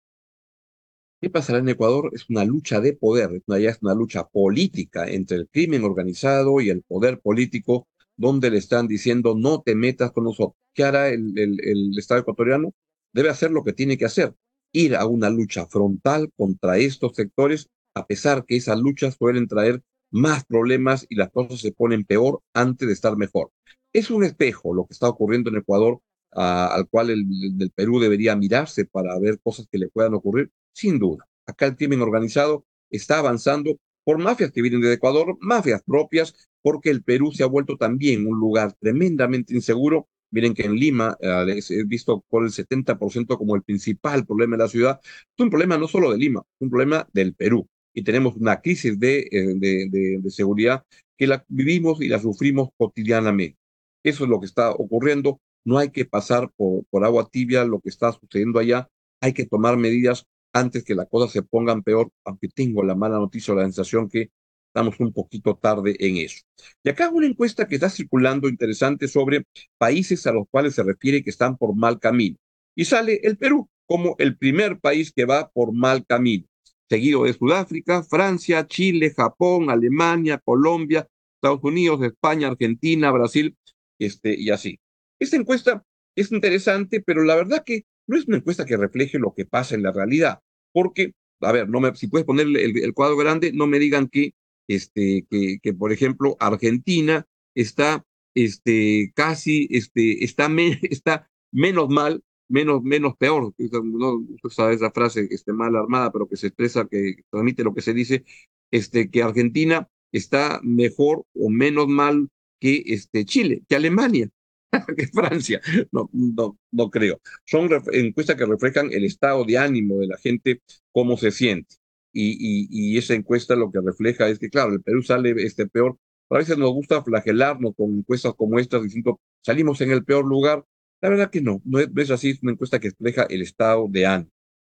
¿Qué 1.20 1.28
pasará 1.28 1.58
en 1.58 1.68
Ecuador? 1.68 2.10
Es 2.12 2.30
una 2.30 2.44
lucha 2.44 2.80
de 2.80 2.92
poder, 2.92 3.42
ya 3.48 3.70
es 3.70 3.78
una 3.82 3.94
lucha 3.94 4.28
política 4.28 5.08
entre 5.08 5.36
el 5.36 5.48
crimen 5.48 5.82
organizado 5.82 6.60
y 6.60 6.70
el 6.70 6.82
poder 6.82 7.18
político 7.18 7.88
donde 8.16 8.50
le 8.50 8.58
están 8.58 8.86
diciendo 8.86 9.34
no 9.36 9.62
te 9.62 9.74
metas 9.74 10.12
con 10.12 10.24
nosotros. 10.24 10.56
¿Qué 10.74 10.84
hará 10.84 11.08
el, 11.08 11.38
el, 11.38 11.98
Estado 11.98 12.20
ecuatoriano? 12.20 12.72
Debe 13.12 13.30
hacer 13.30 13.50
lo 13.50 13.64
que 13.64 13.72
tiene 13.72 13.98
que 13.98 14.06
hacer, 14.06 14.34
ir 14.72 14.96
a 14.96 15.06
una 15.06 15.30
lucha 15.30 15.66
frontal 15.66 16.30
contra 16.36 16.78
estos 16.78 17.14
sectores, 17.14 17.68
a 17.94 18.06
pesar 18.06 18.44
que 18.46 18.56
esas 18.56 18.78
luchas 18.78 19.16
suelen 19.18 19.48
traer 19.48 19.82
más 20.10 20.44
problemas 20.44 21.06
y 21.08 21.16
las 21.16 21.30
cosas 21.30 21.60
se 21.60 21.72
ponen 21.72 22.04
peor 22.04 22.40
antes 22.54 22.86
de 22.86 22.94
estar 22.94 23.16
mejor. 23.16 23.50
Es 23.92 24.10
un 24.10 24.24
espejo 24.24 24.74
lo 24.74 24.86
que 24.86 24.94
está 24.94 25.08
ocurriendo 25.08 25.50
en 25.50 25.56
Ecuador, 25.56 26.00
al 26.30 26.88
cual 26.88 27.10
el, 27.10 27.24
del 27.58 27.70
Perú 27.70 28.00
debería 28.00 28.36
mirarse 28.36 28.84
para 28.86 29.18
ver 29.18 29.40
cosas 29.40 29.66
que 29.70 29.78
le 29.78 29.88
puedan 29.88 30.14
ocurrir, 30.14 30.50
sin 30.72 30.98
duda. 30.98 31.26
Acá 31.46 31.66
el 31.66 31.76
crimen 31.76 32.00
organizado 32.00 32.64
está 32.90 33.18
avanzando 33.18 33.76
por 34.04 34.18
mafias 34.18 34.52
que 34.52 34.62
vienen 34.62 34.80
de 34.80 34.92
Ecuador, 34.92 35.36
mafias 35.40 35.82
propias, 35.82 36.34
porque 36.62 36.90
el 36.90 37.02
Perú 37.02 37.32
se 37.32 37.42
ha 37.42 37.46
vuelto 37.46 37.76
también 37.76 38.26
un 38.26 38.38
lugar 38.38 38.72
tremendamente 38.74 39.54
inseguro. 39.54 40.08
Miren 40.30 40.54
que 40.54 40.64
en 40.64 40.76
Lima 40.76 41.16
eh, 41.20 41.60
he 41.70 41.84
visto 41.84 42.24
por 42.28 42.44
el 42.44 42.50
70% 42.50 43.36
como 43.36 43.54
el 43.54 43.62
principal 43.62 44.24
problema 44.24 44.56
de 44.56 44.62
la 44.62 44.68
ciudad. 44.68 45.00
Es 45.04 45.42
un 45.42 45.50
problema 45.50 45.76
no 45.76 45.88
solo 45.88 46.10
de 46.10 46.18
Lima, 46.18 46.40
es 46.40 46.60
un 46.60 46.70
problema 46.70 47.06
del 47.12 47.34
Perú. 47.34 47.68
Y 47.94 48.02
tenemos 48.02 48.36
una 48.36 48.60
crisis 48.62 48.98
de, 48.98 49.28
eh, 49.30 49.54
de, 49.56 50.18
de, 50.22 50.30
seguridad 50.30 50.84
que 51.18 51.26
la 51.26 51.44
vivimos 51.48 52.00
y 52.00 52.08
la 52.08 52.18
sufrimos 52.18 52.70
cotidianamente. 52.78 53.58
Eso 54.02 54.24
es 54.24 54.30
lo 54.30 54.40
que 54.40 54.46
está 54.46 54.70
ocurriendo. 54.70 55.40
No 55.64 55.78
hay 55.78 55.90
que 55.90 56.06
pasar 56.06 56.50
por, 56.56 56.84
por 56.90 57.04
agua 57.04 57.28
tibia 57.30 57.64
lo 57.64 57.80
que 57.80 57.90
está 57.90 58.12
sucediendo 58.12 58.58
allá. 58.58 58.88
Hay 59.20 59.34
que 59.34 59.46
tomar 59.46 59.76
medidas 59.76 60.26
antes 60.52 60.84
que 60.84 60.94
las 60.94 61.08
cosas 61.08 61.32
se 61.32 61.42
pongan 61.42 61.82
peor, 61.82 62.10
aunque 62.24 62.48
tengo 62.48 62.82
la 62.82 62.94
mala 62.94 63.18
noticia 63.18 63.54
o 63.54 63.56
la 63.56 63.64
sensación 63.64 64.08
que 64.08 64.30
estamos 64.66 64.98
un 65.00 65.12
poquito 65.12 65.56
tarde 65.56 65.96
en 65.98 66.16
eso. 66.16 66.40
Y 66.82 66.88
acá 66.88 67.10
una 67.10 67.26
encuesta 67.26 67.66
que 67.66 67.74
está 67.74 67.90
circulando 67.90 68.48
interesante 68.48 69.06
sobre 69.06 69.44
países 69.78 70.26
a 70.26 70.32
los 70.32 70.44
cuales 70.50 70.74
se 70.74 70.82
refiere 70.82 71.22
que 71.22 71.30
están 71.30 71.56
por 71.56 71.74
mal 71.76 71.98
camino. 72.00 72.36
Y 72.74 72.86
sale 72.86 73.20
el 73.22 73.36
Perú 73.36 73.68
como 73.86 74.16
el 74.18 74.38
primer 74.38 74.80
país 74.80 75.12
que 75.12 75.26
va 75.26 75.50
por 75.50 75.74
mal 75.74 76.06
camino, 76.06 76.46
seguido 76.88 77.24
de 77.24 77.34
Sudáfrica, 77.34 78.02
Francia, 78.02 78.66
Chile, 78.66 79.12
Japón, 79.14 79.68
Alemania, 79.68 80.40
Colombia, 80.42 81.06
Estados 81.34 81.60
Unidos, 81.62 82.02
España, 82.02 82.48
Argentina, 82.48 83.10
Brasil, 83.10 83.56
este, 83.98 84.34
y 84.38 84.48
así. 84.50 84.78
Esta 85.18 85.36
encuesta 85.36 85.84
es 86.16 86.32
interesante, 86.32 87.02
pero 87.02 87.24
la 87.24 87.36
verdad 87.36 87.62
que 87.64 87.84
no 88.12 88.18
es 88.18 88.28
una 88.28 88.36
encuesta 88.36 88.66
que 88.66 88.76
refleje 88.76 89.18
lo 89.18 89.32
que 89.34 89.46
pasa 89.46 89.74
en 89.74 89.82
la 89.82 89.90
realidad, 89.90 90.40
porque, 90.72 91.14
a 91.40 91.50
ver, 91.50 91.68
no 91.68 91.80
me, 91.80 91.94
si 91.96 92.08
puedes 92.08 92.26
poner 92.26 92.46
el, 92.46 92.94
cuadro 92.94 93.16
grande, 93.16 93.52
no 93.52 93.66
me 93.66 93.78
digan 93.78 94.08
que, 94.08 94.34
este, 94.68 95.26
que, 95.30 95.58
que, 95.62 95.72
por 95.72 95.92
ejemplo, 95.92 96.36
Argentina 96.38 97.26
está 97.54 98.04
este, 98.34 99.12
casi 99.14 99.66
este, 99.70 100.24
está, 100.24 100.48
está 100.82 101.30
menos 101.52 101.88
mal, 101.88 102.22
menos, 102.48 102.82
menos 102.82 103.16
peor. 103.16 103.54
No, 103.58 104.16
usted 104.16 104.50
sabe 104.50 104.74
esa 104.74 104.90
frase, 104.90 105.28
este, 105.30 105.54
mal 105.54 105.74
armada, 105.74 106.12
pero 106.12 106.28
que 106.28 106.36
se 106.36 106.48
expresa, 106.48 106.86
que 106.86 107.16
transmite 107.30 107.64
lo 107.64 107.74
que 107.74 107.80
se 107.80 107.94
dice, 107.94 108.24
este, 108.70 109.10
que 109.10 109.22
Argentina 109.22 109.88
está 110.12 110.60
mejor 110.62 111.24
o 111.34 111.48
menos 111.48 111.88
mal 111.88 112.28
que 112.60 112.82
este, 112.86 113.24
Chile, 113.24 113.62
que 113.68 113.76
Alemania, 113.76 114.28
que 114.96 115.06
Francia. 115.08 115.60
No, 115.90 116.08
no, 116.12 116.58
no 116.70 116.90
creo. 116.90 117.20
Son 117.44 117.68
encuestas 117.92 118.36
que 118.36 118.46
reflejan 118.46 118.92
el 118.92 119.04
estado 119.04 119.44
de 119.44 119.58
ánimo 119.58 119.98
de 119.98 120.06
la 120.06 120.18
gente, 120.18 120.62
cómo 120.92 121.16
se 121.16 121.30
siente. 121.30 121.76
Y, 122.12 122.68
y, 122.70 122.98
esa 122.98 123.14
encuesta 123.14 123.56
lo 123.56 123.70
que 123.70 123.80
refleja 123.80 124.28
es 124.28 124.38
que, 124.38 124.50
claro, 124.50 124.74
el 124.74 124.82
Perú 124.82 125.02
sale 125.02 125.34
este 125.38 125.66
peor. 125.66 125.96
a 126.30 126.38
veces 126.38 126.58
nos 126.58 126.70
gusta 126.72 127.02
flagelarnos 127.02 127.74
con 127.74 127.90
encuestas 127.98 128.34
como 128.34 128.58
estas, 128.58 128.82
diciendo, 128.82 129.18
salimos 129.42 129.80
en 129.80 129.92
el 129.92 130.04
peor 130.04 130.26
lugar. 130.26 130.64
La 131.00 131.08
verdad 131.08 131.30
que 131.30 131.40
no, 131.40 131.62
no 131.64 131.78
es, 131.80 132.10
así, 132.10 132.30
es 132.30 132.42
una 132.42 132.52
encuesta 132.52 132.80
que 132.80 132.90
refleja 132.90 133.24
el 133.24 133.42
estado 133.42 133.86
de 133.88 134.06
ánimo. 134.06 134.30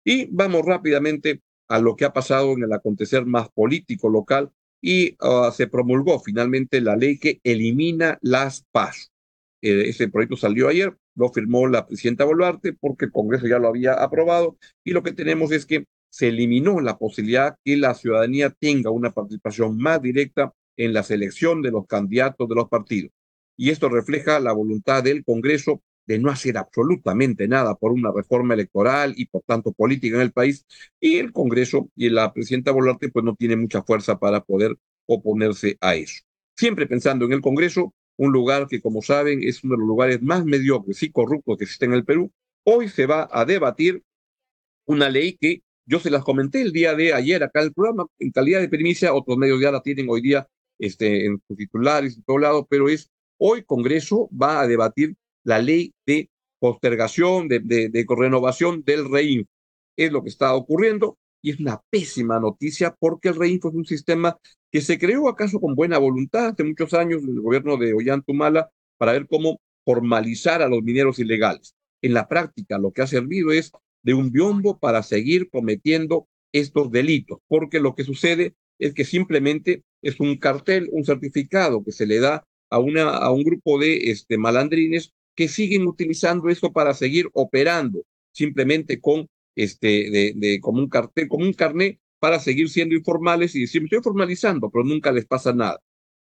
Y 0.04 0.26
vamos 0.26 0.64
rápidamente 0.64 1.42
a 1.68 1.78
lo 1.78 1.96
que 1.96 2.04
ha 2.04 2.12
pasado 2.12 2.52
en 2.52 2.62
el 2.62 2.72
acontecer 2.72 3.26
más 3.26 3.48
político 3.50 4.08
local 4.08 4.50
y 4.80 5.16
ah, 5.20 5.50
se 5.54 5.66
promulgó 5.66 6.20
finalmente 6.20 6.80
la 6.80 6.96
ley 6.96 7.18
que 7.18 7.40
elimina 7.44 8.18
las 8.22 8.64
PAS. 8.72 9.12
Eh, 9.62 9.88
ese 9.88 10.08
proyecto 10.08 10.36
salió 10.36 10.68
ayer, 10.68 10.96
lo 11.14 11.30
firmó 11.30 11.66
la 11.66 11.86
presidenta 11.86 12.25
Boluarte 12.25 12.72
porque 12.75 13.06
el 13.06 13.12
Congreso 13.12 13.46
ya 13.46 13.58
lo 13.58 13.68
había 13.68 13.94
aprobado 13.94 14.58
y 14.84 14.92
lo 14.92 15.02
que 15.02 15.12
tenemos 15.12 15.50
es 15.52 15.66
que 15.66 15.86
se 16.10 16.28
eliminó 16.28 16.80
la 16.80 16.98
posibilidad 16.98 17.56
que 17.64 17.76
la 17.76 17.94
ciudadanía 17.94 18.50
tenga 18.50 18.90
una 18.90 19.10
participación 19.10 19.76
más 19.78 20.00
directa 20.00 20.52
en 20.76 20.92
la 20.92 21.02
selección 21.02 21.62
de 21.62 21.70
los 21.70 21.86
candidatos 21.86 22.48
de 22.48 22.54
los 22.54 22.68
partidos. 22.68 23.12
Y 23.56 23.70
esto 23.70 23.88
refleja 23.88 24.38
la 24.40 24.52
voluntad 24.52 25.02
del 25.02 25.25
Congreso 25.25 25.82
de 26.06 26.18
no 26.18 26.30
hacer 26.30 26.56
absolutamente 26.56 27.48
nada 27.48 27.75
por 27.75 27.92
una 27.92 28.12
reforma 28.12 28.54
electoral 28.54 29.14
y 29.16 29.26
por 29.26 29.42
tanto 29.42 29.72
política 29.72 30.16
en 30.16 30.22
el 30.22 30.32
país. 30.32 30.64
Y 31.00 31.16
el 31.16 31.32
Congreso 31.32 31.90
y 31.96 32.10
la 32.10 32.32
presidenta 32.32 32.70
Boluarte 32.70 33.08
pues 33.10 33.25
no 33.25 33.34
tiene 33.34 33.56
mucha 33.56 33.82
fuerza 33.82 34.18
para 34.18 34.42
poder 34.42 34.76
oponerse 35.06 35.76
a 35.80 35.96
eso. 35.96 36.22
Siempre 36.56 36.86
pensando 36.86 37.25
en 37.25 37.32
el 37.32 37.40
Congreso, 37.40 37.92
un 38.16 38.32
lugar 38.32 38.66
que 38.68 38.80
como 38.80 39.02
saben 39.02 39.42
es 39.42 39.62
uno 39.64 39.75
de 39.75 39.78
los 39.78 39.88
lugares 39.88 40.23
más 40.23 40.44
mediocres 40.44 41.02
y 41.02 41.11
corruptos 41.11 41.56
que 41.58 41.64
existen 41.64 41.90
en 41.92 41.99
el 41.99 42.04
Perú, 42.04 42.32
hoy 42.64 42.88
se 42.88 43.06
va 43.06 43.28
a 43.30 43.44
debatir 43.44 44.02
una 44.87 45.08
ley 45.08 45.37
que 45.40 45.62
yo 45.87 46.00
se 46.00 46.11
las 46.11 46.25
comenté 46.25 46.62
el 46.62 46.73
día 46.73 46.94
de 46.94 47.12
ayer 47.12 47.42
acá 47.42 47.61
en 47.61 47.66
el 47.66 47.73
programa, 47.73 48.06
en 48.18 48.30
calidad 48.30 48.61
de 48.61 48.68
primicia, 48.68 49.14
otros 49.14 49.37
medios 49.37 49.61
ya 49.61 49.70
la 49.70 49.82
tienen 49.82 50.06
hoy 50.08 50.20
día 50.20 50.49
este, 50.78 51.26
en 51.26 51.40
sus 51.46 51.56
titulares 51.56 52.16
y 52.16 52.23
todo 52.23 52.38
lado, 52.38 52.66
pero 52.68 52.88
es 52.88 53.11
hoy 53.38 53.62
Congreso 53.62 54.28
va 54.30 54.61
a 54.61 54.66
debatir 54.66 55.14
la 55.44 55.61
ley 55.61 55.94
de 56.06 56.28
postergación, 56.58 57.49
de, 57.49 57.61
de, 57.61 58.06
renovación 58.08 58.82
del 58.82 59.11
REINFO. 59.11 59.50
Es 59.96 60.12
lo 60.12 60.23
que 60.23 60.28
está 60.28 60.54
ocurriendo 60.54 61.18
y 61.43 61.50
es 61.50 61.61
una 61.61 61.81
pésima 61.90 62.40
noticia 62.40 62.95
porque 62.99 63.28
el 63.28 63.37
REINFO 63.37 63.69
es 63.69 63.75
un 63.75 63.85
sistema 63.85 64.37
que 64.71 64.81
se 64.81 64.99
creó 64.99 65.28
acaso 65.28 65.61
con 65.61 65.75
buena 65.75 65.99
voluntad 65.99 66.49
hace 66.49 66.64
muchos 66.64 66.95
años 66.95 67.23
en 67.23 67.31
el 67.31 67.40
gobierno 67.40 67.76
de 67.76 67.95
Ollantumala 67.95 68.71
para 68.99 69.12
ver 69.12 69.26
cómo 69.26 69.61
formalizar 69.85 70.62
a 70.62 70.69
los 70.69 70.83
mineros 70.83 71.19
ilegales. 71.19 71.75
En 72.02 72.14
la 72.14 72.28
práctica 72.28 72.78
lo 72.78 72.93
que 72.93 73.02
ha 73.02 73.07
servido 73.07 73.52
es 73.52 73.73
de 74.02 74.14
un 74.14 74.31
biombo 74.31 74.78
para 74.78 75.02
seguir 75.02 75.49
cometiendo 75.50 76.28
estos 76.52 76.90
delitos, 76.90 77.38
porque 77.49 77.81
lo 77.81 77.95
que 77.95 78.05
sucede 78.05 78.55
es 78.78 78.95
que 78.95 79.05
simplemente 79.05 79.83
es 80.02 80.21
un 80.21 80.37
cartel, 80.37 80.88
un 80.93 81.05
certificado 81.05 81.83
que 81.83 81.93
se 81.93 82.07
le 82.07 82.21
da 82.21 82.47
a, 82.71 82.78
una, 82.78 83.11
a 83.11 83.31
un 83.31 83.43
grupo 83.43 83.78
de 83.78 84.11
este, 84.11 84.38
malandrines 84.38 85.12
que 85.35 85.49
siguen 85.49 85.87
utilizando 85.87 86.49
eso 86.49 86.73
para 86.73 86.95
seguir 86.95 87.28
operando, 87.33 88.02
simplemente 88.33 89.00
con 89.00 89.28
este, 89.56 90.10
de, 90.10 90.32
de, 90.36 90.60
como 90.60 90.78
un 90.80 90.88
cartel, 90.88 91.28
como 91.28 91.44
un 91.44 91.52
carnet 91.52 91.98
para 92.20 92.38
seguir 92.38 92.68
siendo 92.70 92.94
informales 92.94 93.54
y 93.54 93.62
decir, 93.62 93.82
estoy 93.82 94.00
formalizando, 94.02 94.70
pero 94.70 94.84
nunca 94.84 95.12
les 95.12 95.26
pasa 95.26 95.52
nada. 95.52 95.80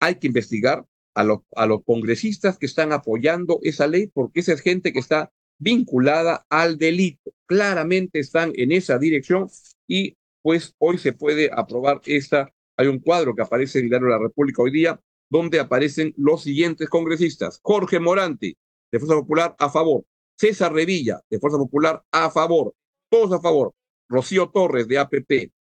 Hay 0.00 0.16
que 0.16 0.28
investigar 0.28 0.87
a 1.14 1.25
los, 1.25 1.40
a 1.56 1.66
los 1.66 1.84
congresistas 1.84 2.58
que 2.58 2.66
están 2.66 2.92
apoyando 2.92 3.58
esa 3.62 3.87
ley, 3.87 4.06
porque 4.06 4.40
esa 4.40 4.52
es 4.52 4.60
gente 4.60 4.92
que 4.92 5.00
está 5.00 5.32
vinculada 5.58 6.46
al 6.48 6.78
delito. 6.78 7.32
Claramente 7.46 8.20
están 8.20 8.52
en 8.54 8.72
esa 8.72 8.98
dirección 8.98 9.48
y 9.87 10.16
pues 10.42 10.75
hoy 10.78 10.98
se 10.98 11.12
puede 11.12 11.50
aprobar 11.52 12.00
esta. 12.06 12.52
Hay 12.76 12.87
un 12.87 13.00
cuadro 13.00 13.34
que 13.34 13.42
aparece 13.42 13.78
en 13.78 13.87
el 13.87 13.90
diario 13.90 14.06
de 14.06 14.12
la 14.14 14.20
República 14.20 14.62
hoy 14.62 14.70
día 14.70 15.00
donde 15.30 15.60
aparecen 15.60 16.14
los 16.16 16.42
siguientes 16.42 16.88
congresistas. 16.88 17.60
Jorge 17.62 18.00
Morante, 18.00 18.56
de 18.90 18.98
Fuerza 18.98 19.16
Popular, 19.16 19.56
a 19.58 19.68
favor. 19.68 20.04
César 20.37 20.72
Revilla, 20.72 21.20
de 21.28 21.38
Fuerza 21.38 21.58
Popular, 21.58 22.02
a 22.10 22.30
favor. 22.30 22.75
Todos 23.10 23.32
a 23.32 23.40
favor. 23.40 23.72
Rocío 24.08 24.50
Torres, 24.50 24.88
de 24.88 24.98
APP. 24.98 25.52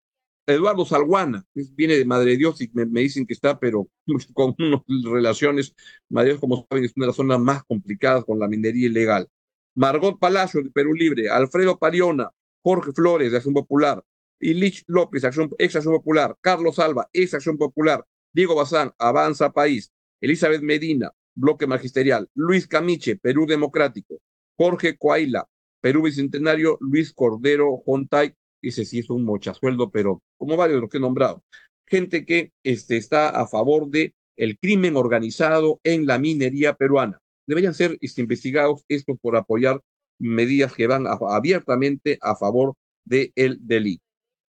Eduardo 0.48 0.86
Salguana, 0.86 1.46
viene 1.54 1.98
de 1.98 2.06
Madre 2.06 2.32
de 2.32 2.38
Dios 2.38 2.62
y 2.62 2.70
me, 2.74 3.02
dicen 3.02 3.26
que 3.26 3.34
está, 3.34 3.60
pero 3.60 3.90
con 4.34 4.56
unas 4.58 4.82
relaciones, 5.04 5.76
Madre 6.08 6.30
Dios, 6.30 6.40
como 6.40 6.66
saben, 6.70 6.86
es 6.86 6.94
una 6.96 7.06
de 7.06 7.08
las 7.08 7.18
zonas 7.18 7.40
más 7.40 7.64
complicadas 7.66 8.24
con 8.24 8.40
la 8.40 8.48
minería 8.48 8.88
ilegal. 8.88 9.28
Margot 9.76 10.18
Palacio 10.18 10.64
de 10.64 10.72
Perú 10.72 10.94
Libre, 10.94 11.30
Alfredo 11.30 11.78
Pariona, 11.78 12.32
Jorge 12.64 12.94
Flores 12.94 13.32
de 13.32 13.38
Acción 13.38 13.54
Popular, 13.54 14.02
Ilich 14.40 14.84
López, 14.88 15.26
Acción, 15.26 15.50
ex 15.58 15.76
Acción 15.76 15.96
Popular, 15.96 16.36
Carlos 16.40 16.80
Alba, 16.80 17.10
ex 17.12 17.34
Acción 17.34 17.58
Popular, 17.58 18.06
Diego 18.32 18.56
Bazán, 18.56 18.94
Avanza 18.98 19.52
País, 19.52 19.92
Elizabeth 20.22 20.62
Medina, 20.62 21.12
Bloque 21.36 21.68
Magisterial, 21.68 22.30
Luis 22.34 22.68
Camiche, 22.68 23.18
Perú 23.18 23.46
Democrático, 23.46 24.20
Jorge 24.56 24.98
Coaila, 24.98 25.48
Perú 25.82 26.04
Bicentenario, 26.04 26.78
Luis 26.82 27.14
Cordero 27.14 27.78
Jontay, 27.86 28.34
dice 28.62 28.86
sí 28.86 29.00
es 29.00 29.10
un 29.10 29.24
mochasueldo, 29.24 29.90
pero 29.92 30.22
como 30.38 30.58
varios 30.58 30.78
de 30.78 30.82
los 30.82 30.90
que 30.90 30.98
he 30.98 31.02
nombrado. 31.02 31.44
Gente 31.86 32.26
que 32.26 32.52
este, 32.64 32.98
está 32.98 33.30
a 33.30 33.48
favor 33.48 33.90
de 33.90 34.14
el 34.36 34.58
crimen 34.60 34.96
organizado 34.96 35.80
en 35.84 36.06
la 36.06 36.20
minería 36.20 36.74
peruana 36.74 37.20
deberían 37.48 37.74
ser 37.74 37.98
este, 38.02 38.22
investigados 38.22 38.84
estos 38.88 39.18
por 39.20 39.36
apoyar 39.36 39.82
medidas 40.20 40.74
que 40.74 40.88
van 40.88 41.06
abiertamente 41.08 42.18
a 42.22 42.36
favor 42.36 42.76
del 43.06 43.32
delito. 43.62 44.04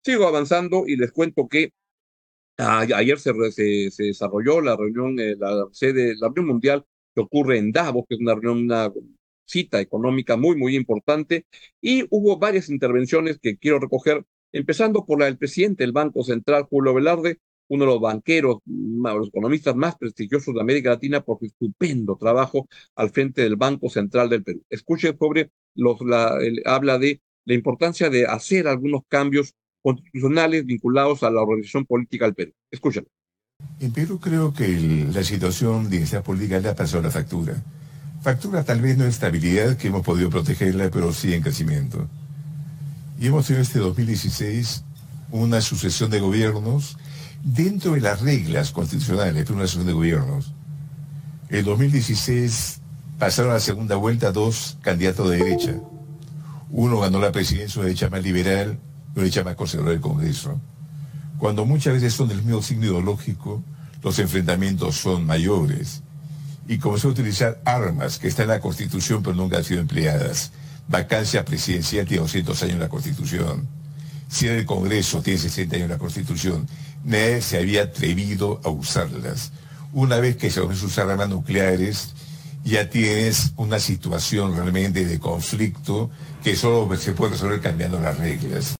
Sigo 0.02 0.26
avanzando 0.26 0.84
y 0.86 0.96
les 0.96 1.12
cuento 1.12 1.46
que 1.48 1.70
ayer 2.58 3.18
se, 3.18 3.32
se, 3.90 4.02
desarrolló 4.02 4.60
la 4.60 4.76
reunión, 4.76 5.18
eh, 5.20 5.36
la 5.36 5.66
sede, 5.72 6.14
la 6.16 6.28
reunión 6.28 6.46
mundial 6.46 6.84
que 7.14 7.20
ocurre 7.20 7.58
en 7.58 7.72
Davos, 7.72 8.04
que 8.08 8.14
es 8.14 8.20
una 8.20 8.34
reunión, 8.34 8.64
una 8.64 8.90
cita 9.46 9.80
económica 9.80 10.36
muy, 10.36 10.56
muy 10.56 10.76
importante, 10.76 11.46
y 11.80 12.04
hubo 12.10 12.38
varias 12.38 12.68
intervenciones 12.68 13.38
que 13.38 13.56
quiero 13.56 13.78
recoger, 13.78 14.24
empezando 14.52 15.06
por 15.06 15.18
la 15.20 15.26
del 15.26 15.38
presidente 15.38 15.84
del 15.84 15.92
Banco 15.92 16.22
Central, 16.24 16.66
Julio 16.68 16.94
Velarde, 16.94 17.38
uno 17.68 17.84
de 17.84 17.90
los 17.90 18.00
banqueros, 18.00 18.58
los 18.66 19.28
economistas 19.28 19.74
más 19.74 19.96
prestigiosos 19.96 20.54
de 20.54 20.60
América 20.60 20.90
Latina 20.90 21.20
por 21.22 21.38
su 21.38 21.46
estupendo 21.46 22.16
trabajo 22.16 22.68
al 22.94 23.10
frente 23.10 23.42
del 23.42 23.56
Banco 23.56 23.88
Central 23.90 24.28
del 24.28 24.44
Perú. 24.44 24.62
Escuche 24.70 25.16
sobre 25.18 25.50
los, 25.74 26.00
la, 26.02 26.38
habla 26.64 26.98
de 26.98 27.20
la 27.44 27.54
importancia 27.54 28.08
de 28.10 28.26
hacer 28.26 28.68
algunos 28.68 29.02
cambios 29.08 29.54
constitucionales 29.82 30.64
vinculados 30.64 31.22
a 31.22 31.30
la 31.30 31.42
organización 31.42 31.86
política 31.86 32.26
del 32.26 32.34
Perú. 32.34 32.52
Escúchalo. 32.70 33.06
En 33.80 33.92
Perú 33.92 34.20
creo 34.20 34.52
que 34.52 35.06
la 35.12 35.22
situación 35.22 35.88
de 35.88 35.96
inestabilidad 35.96 36.24
política 36.24 36.76
pasado 36.76 37.02
la 37.02 37.10
factura. 37.10 37.62
Factura 38.26 38.64
tal 38.64 38.80
vez 38.80 38.98
no 38.98 39.04
en 39.04 39.10
estabilidad, 39.10 39.76
que 39.76 39.86
hemos 39.86 40.02
podido 40.02 40.28
protegerla, 40.30 40.90
pero 40.90 41.12
sí 41.12 41.32
en 41.32 41.42
crecimiento. 41.42 42.08
Y 43.20 43.28
hemos 43.28 43.46
tenido 43.46 43.62
este 43.62 43.78
2016 43.78 44.82
una 45.30 45.60
sucesión 45.60 46.10
de 46.10 46.18
gobiernos 46.18 46.96
dentro 47.44 47.92
de 47.92 48.00
las 48.00 48.22
reglas 48.22 48.72
constitucionales 48.72 49.46
de 49.46 49.52
una 49.52 49.68
sesión 49.68 49.86
de 49.86 49.92
gobiernos. 49.92 50.52
En 51.50 51.64
2016 51.64 52.80
pasaron 53.16 53.52
a 53.52 53.54
la 53.54 53.60
segunda 53.60 53.94
vuelta 53.94 54.32
dos 54.32 54.76
candidatos 54.82 55.30
de 55.30 55.36
derecha. 55.36 55.74
Uno 56.70 56.98
ganó 56.98 57.20
la 57.20 57.30
presidencia, 57.30 57.78
una 57.78 57.86
derecha 57.86 58.10
más 58.10 58.24
liberal, 58.24 58.76
una 59.14 59.22
derecha 59.22 59.44
más 59.44 59.54
conservadora 59.54 59.92
del 59.92 60.00
Congreso. 60.00 60.60
Cuando 61.38 61.64
muchas 61.64 61.94
veces 61.94 62.14
son 62.14 62.26
del 62.26 62.42
mismo 62.42 62.60
signo 62.60 62.86
ideológico, 62.86 63.62
los 64.02 64.18
enfrentamientos 64.18 64.96
son 64.96 65.24
mayores. 65.24 66.02
Y 66.68 66.78
comenzó 66.78 67.08
a 67.08 67.12
utilizar 67.12 67.60
armas 67.64 68.18
que 68.18 68.28
están 68.28 68.44
en 68.44 68.50
la 68.50 68.60
Constitución 68.60 69.22
pero 69.22 69.36
nunca 69.36 69.58
han 69.58 69.64
sido 69.64 69.80
empleadas. 69.80 70.52
Vacancia 70.88 71.44
presidencial 71.44 72.06
tiene 72.06 72.22
200 72.22 72.62
años 72.62 72.74
en 72.74 72.80
la 72.80 72.88
Constitución. 72.88 73.68
Si 74.28 74.48
en 74.48 74.54
el 74.54 74.66
Congreso 74.66 75.22
tiene 75.22 75.38
60 75.38 75.76
años 75.76 75.84
en 75.84 75.92
la 75.92 75.98
Constitución 75.98 76.66
nadie 77.06 77.40
se 77.40 77.58
había 77.58 77.84
atrevido 77.84 78.60
a 78.64 78.68
usarlas. 78.68 79.52
Una 79.92 80.18
vez 80.18 80.36
que 80.36 80.50
se 80.50 80.60
usar 80.60 81.08
armas 81.08 81.28
nucleares, 81.28 82.14
ya 82.64 82.90
tienes 82.90 83.52
una 83.56 83.78
situación 83.78 84.54
realmente 84.56 85.04
de 85.04 85.20
conflicto 85.20 86.10
que 86.42 86.56
solo 86.56 86.94
se 86.96 87.12
puede 87.12 87.32
resolver 87.32 87.60
cambiando 87.60 88.00
las 88.00 88.18
reglas. 88.18 88.76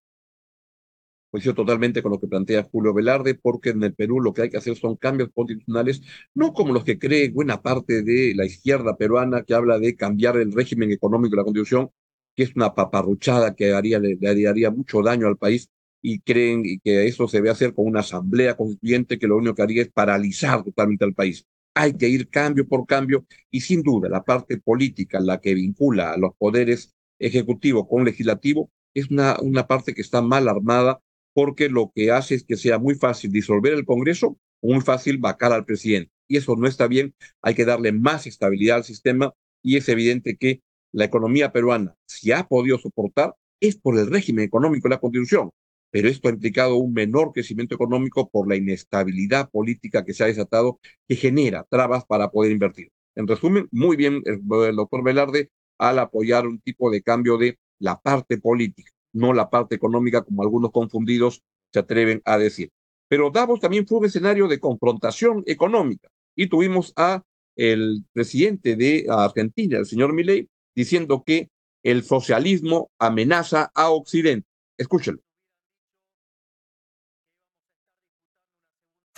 Coincido 1.37 1.55
totalmente 1.55 2.02
con 2.02 2.12
lo 2.12 2.19
que 2.19 2.28
plantea 2.28 2.62
Julio 2.62 2.95
Velarde, 2.95 3.35
porque 3.35 3.69
en 3.69 3.83
el 3.83 3.93
Perú 3.95 4.23
lo 4.23 4.33
que 4.33 4.40
hay 4.40 4.49
que 4.49 4.57
hacer 4.57 4.75
son 4.75 4.97
cambios 4.97 5.28
constitucionales, 5.35 6.00
no 6.35 6.55
como 6.55 6.73
los 6.73 6.83
que 6.83 6.99
cree 6.99 7.28
buena 7.28 7.61
parte 7.61 8.02
de 8.02 8.33
la 8.35 8.47
izquierda 8.47 8.97
peruana 8.97 9.43
que 9.43 9.52
habla 9.52 9.78
de 9.78 9.95
cambiar 9.97 10.38
el 10.38 10.50
régimen 10.50 10.93
económico 10.93 11.33
de 11.33 11.37
la 11.37 11.45
Constitución, 11.45 11.90
que 12.35 12.45
es 12.45 12.57
una 12.57 12.75
paparruchada 12.75 13.55
que 13.55 13.75
haría, 13.75 13.99
le, 13.99 14.16
le 14.16 14.49
haría 14.49 14.71
mucho 14.71 15.02
daño 15.02 15.26
al 15.26 15.37
país, 15.37 15.69
y 16.00 16.21
creen 16.21 16.62
que 16.83 17.07
eso 17.07 17.28
se 17.28 17.37
debe 17.37 17.50
hacer 17.50 17.75
con 17.75 17.87
una 17.87 18.00
asamblea 18.00 18.57
constituyente 18.57 19.19
que 19.19 19.26
lo 19.26 19.37
único 19.37 19.57
que 19.57 19.62
haría 19.62 19.83
es 19.83 19.93
paralizar 19.93 20.64
totalmente 20.64 21.05
al 21.05 21.12
país. 21.12 21.45
Hay 21.75 21.99
que 21.99 22.09
ir 22.09 22.31
cambio 22.31 22.66
por 22.66 22.87
cambio 22.87 23.26
y 23.50 23.61
sin 23.61 23.83
duda 23.83 24.09
la 24.09 24.25
parte 24.25 24.57
política, 24.57 25.21
la 25.21 25.38
que 25.38 25.52
vincula 25.52 26.12
a 26.12 26.16
los 26.16 26.35
poderes 26.38 26.95
ejecutivo 27.19 27.87
con 27.87 28.05
legislativo, 28.07 28.71
es 28.95 29.11
una, 29.11 29.37
una 29.43 29.66
parte 29.66 29.93
que 29.93 30.00
está 30.00 30.23
mal 30.23 30.49
armada 30.49 31.02
porque 31.37 31.69
lo 31.69 31.93
que 31.95 32.12
hace 32.12 32.35
es 32.35 32.45
que 32.45 32.57
sea 32.57 32.78
muy 32.78 32.95
fácil 32.95 33.31
disolver 33.31 33.75
el 33.75 33.85
Congreso 33.85 34.38
muy 34.62 34.81
fácil 34.81 35.19
vacar 35.19 35.52
al 35.52 35.66
presidente. 35.66 36.11
Y 36.26 36.38
eso 36.38 36.57
no 36.57 36.66
está 36.66 36.87
bien, 36.87 37.14
hay 37.43 37.55
que 37.55 37.66
darle 37.66 37.93
más 37.93 38.26
estabilidad 38.26 38.78
al 38.78 38.85
sistema 38.85 39.35
y 39.62 39.76
es 39.76 39.87
evidente 39.90 40.38
que 40.38 40.62
la 40.93 41.05
economía 41.05 41.52
peruana, 41.52 41.95
si 42.07 42.33
ha 42.33 42.45
podido 42.45 42.78
soportar, 42.78 43.35
es 43.61 43.76
por 43.76 43.99
el 43.99 44.07
régimen 44.11 44.47
económico 44.47 44.88
de 44.88 44.95
la 44.95 45.00
Constitución, 45.00 45.50
pero 45.90 46.09
esto 46.09 46.28
ha 46.28 46.33
implicado 46.33 46.76
un 46.76 46.95
menor 46.95 47.33
crecimiento 47.33 47.75
económico 47.75 48.31
por 48.31 48.49
la 48.49 48.57
inestabilidad 48.57 49.50
política 49.50 50.07
que 50.07 50.14
se 50.14 50.25
ha 50.25 50.28
desatado, 50.28 50.81
que 51.07 51.16
genera 51.16 51.66
trabas 51.69 52.07
para 52.07 52.31
poder 52.31 52.50
invertir. 52.50 52.88
En 53.14 53.28
resumen, 53.28 53.69
muy 53.71 53.97
bien 53.97 54.23
el, 54.25 54.40
el 54.64 54.76
doctor 54.76 55.05
Velarde 55.05 55.50
al 55.76 55.99
apoyar 55.99 56.47
un 56.47 56.61
tipo 56.61 56.90
de 56.90 57.02
cambio 57.02 57.37
de 57.37 57.59
la 57.78 58.00
parte 58.00 58.38
política, 58.38 58.90
no 59.16 59.32
la 59.32 59.50
parte 59.50 59.75
económica, 59.75 60.23
como 60.23 60.42
algunos 60.42 60.70
confundidos 60.70 61.42
se 61.73 61.80
atreven 61.80 62.23
a 62.25 62.38
decir. 62.38 62.70
Pero 63.08 63.30
Davos 63.30 63.61
también 63.61 63.87
fue 63.87 63.99
un 63.99 64.06
escenario 64.06 64.49
de 64.49 64.61
confrontación 64.61 65.42
económica 65.46 66.08
y 66.35 66.49
tuvimos 66.49 66.92
a 66.96 67.23
el 67.56 68.04
presidente 68.12 68.76
de 68.76 69.06
Argentina, 69.08 69.78
el 69.78 69.87
señor 69.87 70.12
Milei, 70.12 70.49
diciendo 70.75 71.23
que 71.25 71.49
el 71.82 72.02
socialismo 72.02 72.90
amenaza 72.99 73.70
a 73.75 73.90
Occidente. 73.90 74.46
Escúchelo. 74.76 75.20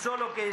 Solo 0.00 0.32
que 0.34 0.52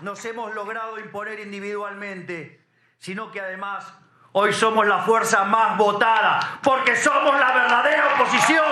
nos 0.00 0.24
hemos 0.24 0.52
logrado 0.54 0.98
imponer 0.98 1.38
individualmente, 1.38 2.66
sino 2.98 3.30
que 3.30 3.40
además 3.40 3.94
Hoy 4.32 4.52
somos 4.52 4.86
la 4.86 4.98
fuerza 4.98 5.42
más 5.42 5.76
votada 5.76 6.60
porque 6.62 6.94
somos 6.94 7.34
la 7.40 7.52
verdadera 7.52 8.14
oposición. 8.14 8.64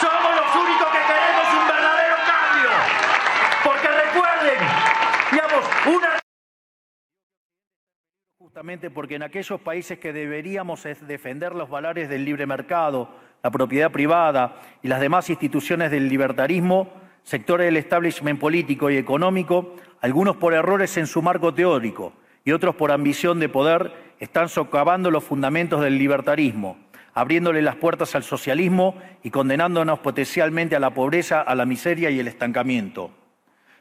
Somos 0.00 0.34
los 0.34 0.56
únicos 0.56 0.88
que 0.88 0.98
queremos 0.98 1.46
un 1.52 1.68
verdadero 1.68 2.16
cambio. 2.26 2.70
Porque 3.62 3.88
recuerden, 3.88 4.68
digamos, 5.30 5.64
una... 5.86 6.18
Justamente 8.38 8.90
porque 8.90 9.14
en 9.14 9.22
aquellos 9.22 9.60
países 9.60 10.00
que 10.00 10.12
deberíamos 10.12 10.82
defender 10.82 11.54
los 11.54 11.70
valores 11.70 12.08
del 12.08 12.24
libre 12.24 12.46
mercado, 12.46 13.08
la 13.40 13.52
propiedad 13.52 13.92
privada 13.92 14.56
y 14.82 14.88
las 14.88 14.98
demás 14.98 15.30
instituciones 15.30 15.92
del 15.92 16.08
libertarismo, 16.08 16.92
sectores 17.22 17.66
del 17.66 17.76
establishment 17.76 18.40
político 18.40 18.90
y 18.90 18.96
económico, 18.96 19.76
algunos 20.00 20.36
por 20.38 20.54
errores 20.54 20.96
en 20.96 21.06
su 21.06 21.22
marco 21.22 21.54
teórico 21.54 22.14
y 22.44 22.52
otros 22.52 22.74
por 22.74 22.92
ambición 22.92 23.40
de 23.40 23.48
poder, 23.48 24.03
están 24.18 24.48
socavando 24.48 25.10
los 25.10 25.24
fundamentos 25.24 25.80
del 25.80 25.98
libertarismo, 25.98 26.76
abriéndole 27.14 27.62
las 27.62 27.76
puertas 27.76 28.14
al 28.14 28.24
socialismo 28.24 28.96
y 29.22 29.30
condenándonos 29.30 30.00
potencialmente 30.00 30.76
a 30.76 30.80
la 30.80 30.90
pobreza, 30.90 31.40
a 31.40 31.54
la 31.54 31.64
miseria 31.64 32.10
y 32.10 32.20
el 32.20 32.28
estancamiento. 32.28 33.10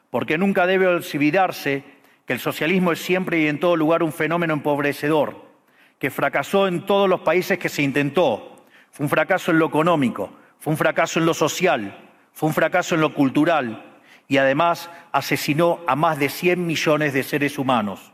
Porque 0.09 0.37
nunca 0.37 0.67
debe 0.67 0.87
olvidarse 0.87 1.83
que 2.25 2.33
el 2.33 2.39
socialismo 2.39 2.91
es 2.91 2.99
siempre 2.99 3.39
y 3.39 3.47
en 3.47 3.59
todo 3.59 3.75
lugar 3.75 4.03
un 4.03 4.13
fenómeno 4.13 4.53
empobrecedor, 4.53 5.35
que 5.99 6.11
fracasó 6.11 6.67
en 6.67 6.85
todos 6.85 7.09
los 7.09 7.21
países 7.21 7.57
que 7.57 7.69
se 7.69 7.81
intentó. 7.81 8.65
Fue 8.91 9.05
un 9.05 9.09
fracaso 9.09 9.51
en 9.51 9.59
lo 9.59 9.65
económico, 9.65 10.31
fue 10.59 10.71
un 10.71 10.77
fracaso 10.77 11.19
en 11.19 11.25
lo 11.25 11.33
social, 11.33 11.97
fue 12.31 12.47
un 12.47 12.55
fracaso 12.55 12.95
en 12.95 13.01
lo 13.01 13.13
cultural 13.13 13.83
y 14.27 14.37
además 14.37 14.89
asesinó 15.11 15.81
a 15.87 15.95
más 15.95 16.19
de 16.19 16.29
100 16.29 16.65
millones 16.65 17.13
de 17.13 17.23
seres 17.23 17.57
humanos. 17.57 18.12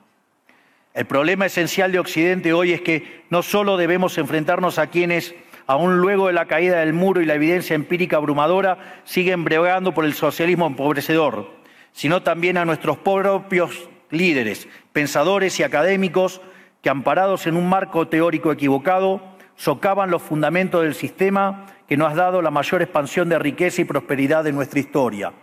El 0.93 1.06
problema 1.06 1.45
esencial 1.45 1.91
de 1.91 1.99
Occidente 1.99 2.52
hoy 2.52 2.73
es 2.73 2.82
que 2.82 3.23
no 3.30 3.43
solo 3.43 3.78
debemos 3.78 4.17
enfrentarnos 4.17 4.80
a 4.80 4.88
quienes, 4.88 5.36
aún 5.67 5.99
luego 5.99 6.28
de 6.28 6.34
la 6.34 6.45
caída 6.45 6.80
del 6.80 6.93
muro 6.93 7.21
y 7.21 7.25
la 7.25 7.36
evidencia 7.36 7.75
empírica 7.75 8.17
abrumadora, 8.17 9.02
siguen 9.04 9.43
bregando 9.43 9.93
por 9.93 10.06
el 10.06 10.15
socialismo 10.15 10.65
empobrecedor, 10.65 11.52
sino 11.91 12.23
también 12.23 12.58
a 12.58 12.65
nuestros 12.65 12.97
propios 12.97 13.88
líderes, 14.10 14.67
pensadores 14.91 15.60
y 15.60 15.63
académicos 15.63 16.41
que, 16.82 16.89
amparados 16.89 17.45
en 17.45 17.56
un 17.56 17.69
marco 17.69 18.08
teórico 18.08 18.52
equivocado, 18.52 19.21
socavan 19.56 20.10
los 20.10 20.23
fundamentos 20.23 20.82
del 20.82 20.95
sistema 20.95 21.67
que 21.88 21.97
nos 21.97 22.12
ha 22.12 22.15
dado 22.15 22.41
la 22.41 22.49
mayor 22.49 22.82
expansión 22.82 23.30
de 23.30 23.38
riqueza 23.38 23.82
y 23.82 23.86
prosperidad 23.86 24.43
de 24.43 24.54
nuestra 24.54 24.80
historia. 24.80 25.34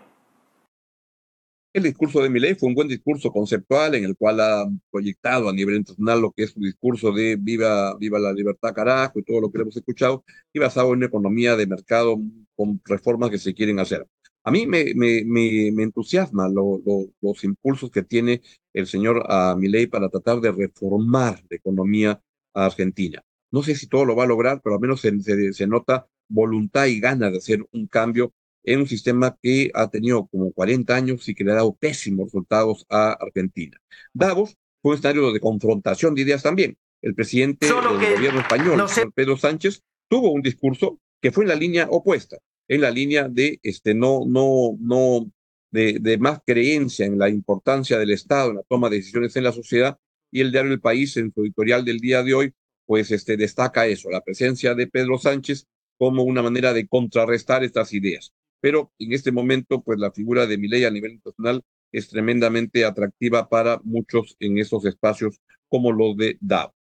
El 1.77 1.83
discurso 1.83 2.23
de 2.23 2.31
Milei 2.31 2.55
fue 2.55 2.71
un 2.71 2.75
buen 2.75 2.89
discurso 2.89 3.31
conceptual 3.31 3.95
en 3.97 4.05
el 4.05 4.17
cual 4.17 4.41
ha 4.41 4.67
proyectado 4.91 5.51
a 5.51 5.53
nivel 5.53 5.77
internacional 5.77 6.23
lo 6.23 6.33
que 6.33 6.45
es 6.45 6.53
su 6.53 6.61
discurso 6.61 7.13
de 7.13 7.37
viva, 7.37 7.95
viva 7.99 8.19
la 8.19 8.33
libertad 8.33 8.73
carajo 8.73 9.19
y 9.19 9.23
todo 9.23 9.43
lo 9.43 9.53
que 9.53 9.61
hemos 9.61 9.77
escuchado 9.77 10.25
y 10.55 10.59
basado 10.59 10.89
en 10.89 10.97
una 10.97 11.07
economía 11.09 11.55
de 11.55 11.67
mercado 11.67 12.19
con 12.55 12.81
reformas 12.83 13.29
que 13.29 13.37
se 13.37 13.53
quieren 13.53 13.79
hacer. 13.79 14.09
A 14.43 14.51
mí 14.51 14.67
me, 14.67 14.95
me, 14.95 15.23
me, 15.27 15.83
entusiasma 15.83 16.49
los 16.49 17.45
impulsos 17.45 17.91
que 17.91 18.03
tiene 18.03 18.41
el 18.73 18.87
señor 18.87 19.19
uh, 19.29 19.55
Milei 19.59 19.87
para 19.87 20.09
tratar 20.09 20.41
de 20.41 20.53
reformar 20.53 21.43
la 21.51 21.57
economía 21.59 22.19
argentina. 22.55 23.23
No 23.51 23.63
sé 23.63 23.75
si 23.75 23.87
todo 23.87 24.07
lo 24.07 24.17
va 24.17 24.25
a 24.25 24.29
lograr, 24.29 24.63
pero 24.65 24.77
al 24.77 24.81
menos 24.81 25.03
se, 25.03 25.21
se, 25.21 25.53
se 25.53 25.67
nota 25.67 26.07
voluntad 26.27 26.87
y 26.87 27.01
ganas 27.01 27.33
de 27.33 27.37
hacer 27.37 27.67
un 27.71 27.87
cambio 27.87 28.33
en 28.67 28.81
un 28.81 28.89
sistema 28.89 29.39
que 29.41 29.71
ha 29.75 29.89
tenido 29.89 30.27
como 30.27 30.53
40 30.53 30.95
años 30.95 31.29
y 31.29 31.35
que 31.35 31.45
le 31.45 31.53
ha 31.53 31.55
dado 31.55 31.75
pésimos 31.77 32.27
resultados 32.27 32.85
a 32.91 33.13
Argentina. 33.13 33.81
Davos 34.13 34.57
fue 34.83 34.91
un 34.91 34.99
escenario 34.99 35.33
de 35.33 35.41
confrontación 35.41 36.15
de 36.15 36.23
ideas 36.23 36.43
también. 36.43 36.77
El 37.01 37.15
presidente 37.15 37.67
del 37.67 38.17
gobierno 38.17 38.41
español, 38.41 38.77
no 38.77 38.89
sé. 38.89 39.05
Pedro 39.15 39.37
Sánchez, 39.37 39.83
tuvo 40.09 40.33
un 40.33 40.43
discurso 40.43 41.01
que 41.23 41.31
fue 41.31 41.45
en 41.45 41.49
la 41.49 41.55
línea 41.55 41.87
opuesta, 41.89 42.39
en 42.67 42.81
la 42.81 42.91
línea 42.91 43.29
de 43.29 43.61
este 43.63 43.95
no, 43.95 44.25
no, 44.27 44.77
no, 44.81 45.31
de, 45.71 45.99
de 46.01 46.19
más 46.19 46.41
creencia 46.45 47.07
en 47.07 47.19
la 47.19 47.29
importancia 47.29 47.99
del 47.99 48.11
Estado 48.11 48.51
en 48.51 48.57
la 48.57 48.63
toma 48.69 48.91
de 48.91 48.97
decisiones 48.97 49.37
en 49.37 49.45
la 49.45 49.53
sociedad, 49.53 49.97
y 50.33 50.41
el 50.41 50.51
diario 50.51 50.73
El 50.73 50.81
País, 50.81 51.17
en 51.17 51.33
su 51.33 51.43
editorial 51.43 51.85
del 51.85 52.01
día 52.01 52.25
de 52.25 52.35
hoy, 52.35 52.53
pues 52.85 53.13
este, 53.13 53.37
destaca 53.37 53.87
eso, 53.87 54.11
la 54.11 54.23
presencia 54.23 54.75
de 54.75 54.89
Pedro 54.89 55.19
Sánchez 55.19 55.67
como 55.97 56.25
una 56.25 56.43
manera 56.43 56.73
de 56.73 56.89
contrarrestar 56.89 57.63
estas 57.63 57.93
ideas 57.93 58.33
pero 58.61 58.93
en 58.99 59.13
este 59.13 59.33
momento, 59.33 59.83
pues 59.83 59.99
la 59.99 60.13
figura 60.13 60.47
de 60.47 60.59
Milei 60.59 60.85
a 60.85 60.91
nivel 60.91 61.13
internacional 61.13 61.63
es 61.93 62.09
tremendamente 62.09 62.85
atractiva 62.85 63.49
para 63.49 63.81
muchos 63.85 64.37
en 64.41 64.59
esos 64.59 64.85
espacios 64.85 65.41
como 65.69 65.93
los 65.93 66.17
de 66.17 66.37
DAO. 66.41 66.75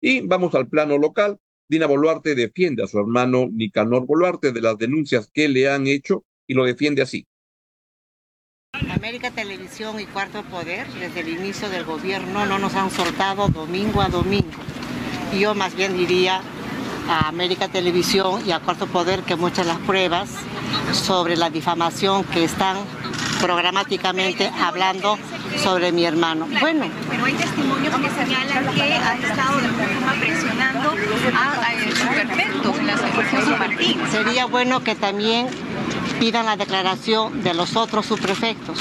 Y 0.00 0.20
vamos 0.20 0.54
al 0.54 0.68
plano 0.68 0.98
local. 0.98 1.38
Dina 1.68 1.86
Boluarte 1.86 2.34
defiende 2.34 2.82
a 2.82 2.86
su 2.86 2.98
hermano 2.98 3.48
Nicanor 3.52 4.06
Boluarte 4.06 4.52
de 4.52 4.60
las 4.60 4.76
denuncias 4.78 5.30
que 5.32 5.48
le 5.48 5.68
han 5.68 5.86
hecho 5.86 6.24
y 6.46 6.54
lo 6.54 6.64
defiende 6.64 7.02
así. 7.02 7.26
América 8.72 9.30
Televisión 9.30 10.00
y 10.00 10.06
Cuarto 10.06 10.42
Poder, 10.44 10.86
desde 10.94 11.20
el 11.20 11.28
inicio 11.28 11.68
del 11.68 11.84
gobierno, 11.84 12.46
no 12.46 12.58
nos 12.58 12.74
han 12.74 12.90
soltado 12.90 13.48
domingo 13.48 14.00
a 14.00 14.08
domingo. 14.08 14.46
Yo 15.38 15.54
más 15.54 15.76
bien 15.76 15.96
diría 15.96 16.42
a 17.08 17.28
América 17.28 17.68
Televisión 17.68 18.42
y 18.46 18.52
a 18.52 18.60
Cuarto 18.60 18.86
Poder 18.86 19.20
que 19.22 19.36
muchas 19.36 19.66
las 19.66 19.78
pruebas 19.78 20.30
sobre 20.92 21.36
la 21.36 21.50
difamación 21.50 22.24
que 22.24 22.44
están 22.44 22.78
programáticamente 23.40 24.50
hablando 24.60 25.18
sobre 25.62 25.92
mi 25.92 26.04
hermano. 26.04 26.46
Bueno. 26.60 26.86
Pero 27.08 27.24
hay 27.24 27.32
testimonios 27.34 27.94
que 27.94 28.10
señalan 28.10 28.74
que 28.74 28.82
ha 28.82 29.14
estado 29.14 29.60
de 29.60 29.66
alguna 29.66 29.88
forma 29.88 30.12
presionando 30.20 30.90
a, 31.34 31.72
en 32.78 32.86
la 32.86 32.94
asociación 32.94 33.58
Martín. 33.58 34.00
Sería 34.10 34.46
bueno 34.46 34.82
que 34.84 34.94
también 34.94 35.48
pidan 36.18 36.46
la 36.46 36.56
declaración 36.56 37.42
de 37.42 37.54
los 37.54 37.76
otros 37.76 38.06
subprefectos 38.06 38.78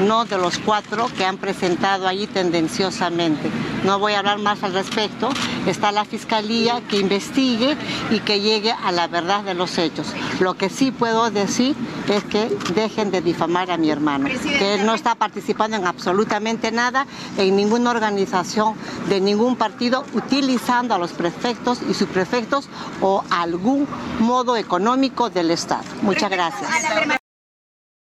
no 0.00 0.24
de 0.24 0.38
los 0.38 0.58
cuatro 0.58 1.08
que 1.16 1.24
han 1.24 1.38
presentado 1.38 2.06
ahí 2.08 2.26
tendenciosamente. 2.26 3.50
No 3.84 3.98
voy 3.98 4.14
a 4.14 4.20
hablar 4.20 4.38
más 4.38 4.62
al 4.62 4.72
respecto. 4.72 5.28
Está 5.66 5.92
la 5.92 6.04
fiscalía 6.04 6.80
que 6.88 6.98
investigue 6.98 7.76
y 8.10 8.20
que 8.20 8.40
llegue 8.40 8.72
a 8.72 8.92
la 8.92 9.06
verdad 9.06 9.42
de 9.44 9.54
los 9.54 9.78
hechos. 9.78 10.06
Lo 10.40 10.54
que 10.54 10.68
sí 10.68 10.90
puedo 10.90 11.30
decir 11.30 11.76
es 12.08 12.24
que 12.24 12.48
dejen 12.74 13.10
de 13.10 13.20
difamar 13.20 13.70
a 13.70 13.76
mi 13.76 13.90
hermano, 13.90 14.26
que 14.26 14.74
él 14.74 14.86
no 14.86 14.94
está 14.94 15.14
participando 15.14 15.76
en 15.76 15.86
absolutamente 15.86 16.70
nada, 16.70 17.06
en 17.36 17.56
ninguna 17.56 17.90
organización 17.90 18.74
de 19.08 19.20
ningún 19.20 19.56
partido, 19.56 20.04
utilizando 20.14 20.94
a 20.94 20.98
los 20.98 21.12
prefectos 21.12 21.80
y 21.88 21.94
subprefectos 21.94 22.68
o 23.00 23.24
algún 23.30 23.86
modo 24.20 24.56
económico 24.56 25.30
del 25.30 25.50
Estado. 25.50 25.84
Muchas 26.02 26.30
gracias. 26.30 26.70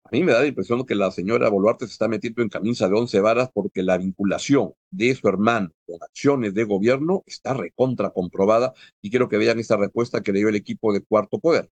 A 0.08 0.10
mí 0.12 0.24
me 0.24 0.32
da 0.32 0.40
la 0.40 0.46
impresión 0.46 0.86
que 0.86 0.94
la 0.94 1.10
señora 1.10 1.50
Boluarte 1.50 1.86
se 1.86 1.92
está 1.92 2.08
metiendo 2.08 2.40
en 2.40 2.48
camisa 2.48 2.88
de 2.88 2.94
once 2.94 3.20
varas 3.20 3.50
porque 3.52 3.82
la 3.82 3.98
vinculación 3.98 4.72
de 4.90 5.14
su 5.14 5.28
hermano 5.28 5.70
con 5.86 6.02
acciones 6.02 6.54
de 6.54 6.64
gobierno 6.64 7.24
está 7.26 7.52
recontra 7.52 8.08
comprobada 8.08 8.72
y 9.02 9.10
quiero 9.10 9.28
que 9.28 9.36
vean 9.36 9.58
esta 9.58 9.76
respuesta 9.76 10.22
que 10.22 10.32
le 10.32 10.38
dio 10.38 10.48
el 10.48 10.54
equipo 10.54 10.94
de 10.94 11.02
Cuarto 11.02 11.38
Poder 11.38 11.68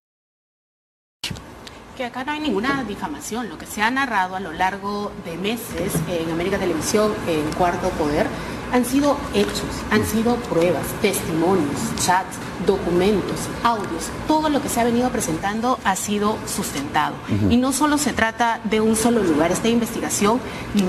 que 1.96 2.04
acá 2.04 2.24
no 2.24 2.32
hay 2.32 2.40
ninguna 2.40 2.84
difamación. 2.84 3.48
Lo 3.48 3.56
que 3.56 3.64
se 3.64 3.80
ha 3.80 3.90
narrado 3.90 4.36
a 4.36 4.40
lo 4.40 4.52
largo 4.52 5.10
de 5.24 5.38
meses 5.38 5.94
en 6.10 6.30
América 6.30 6.58
Televisión, 6.58 7.14
en 7.26 7.50
Cuarto 7.52 7.88
Poder, 7.90 8.26
han 8.72 8.84
sido 8.84 9.16
hechos, 9.34 9.64
han 9.90 10.04
sido 10.04 10.36
pruebas, 10.36 10.86
testimonios, 11.00 11.80
chats, 12.04 12.36
documentos, 12.66 13.48
audios. 13.62 14.10
Todo 14.26 14.48
lo 14.48 14.62
que 14.62 14.68
se 14.68 14.80
ha 14.80 14.84
venido 14.84 15.08
presentando 15.10 15.78
ha 15.84 15.96
sido 15.96 16.36
sustentado. 16.46 17.14
Y 17.50 17.56
no 17.56 17.72
solo 17.72 17.98
se 17.98 18.12
trata 18.12 18.60
de 18.64 18.80
un 18.80 18.96
solo 18.96 19.22
lugar. 19.22 19.52
Esta 19.52 19.68
investigación 19.68 20.40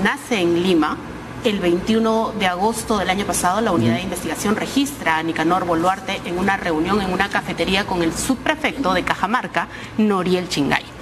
nace 0.02 0.40
en 0.40 0.62
Lima, 0.62 0.96
el 1.44 1.60
21 1.60 2.32
de 2.38 2.46
agosto 2.46 2.98
del 2.98 3.10
año 3.10 3.24
pasado, 3.24 3.60
la 3.60 3.70
unidad 3.70 3.94
de 3.94 4.02
investigación 4.02 4.56
registra 4.56 5.18
a 5.18 5.22
Nicanor 5.22 5.64
Boluarte 5.64 6.20
en 6.24 6.36
una 6.38 6.56
reunión 6.56 7.00
en 7.00 7.12
una 7.12 7.28
cafetería 7.28 7.86
con 7.86 8.02
el 8.02 8.12
subprefecto 8.12 8.92
de 8.92 9.04
Cajamarca, 9.04 9.68
Noriel 9.98 10.48
Chingay 10.48 10.97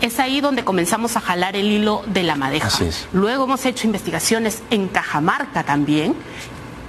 es 0.00 0.20
ahí 0.20 0.40
donde 0.40 0.64
comenzamos 0.64 1.16
a 1.16 1.20
jalar 1.20 1.56
el 1.56 1.70
hilo 1.70 2.02
de 2.06 2.22
la 2.22 2.36
madeja. 2.36 2.68
Luego 3.12 3.44
hemos 3.44 3.64
hecho 3.64 3.86
investigaciones 3.86 4.62
en 4.70 4.88
Cajamarca 4.88 5.64
también 5.64 6.14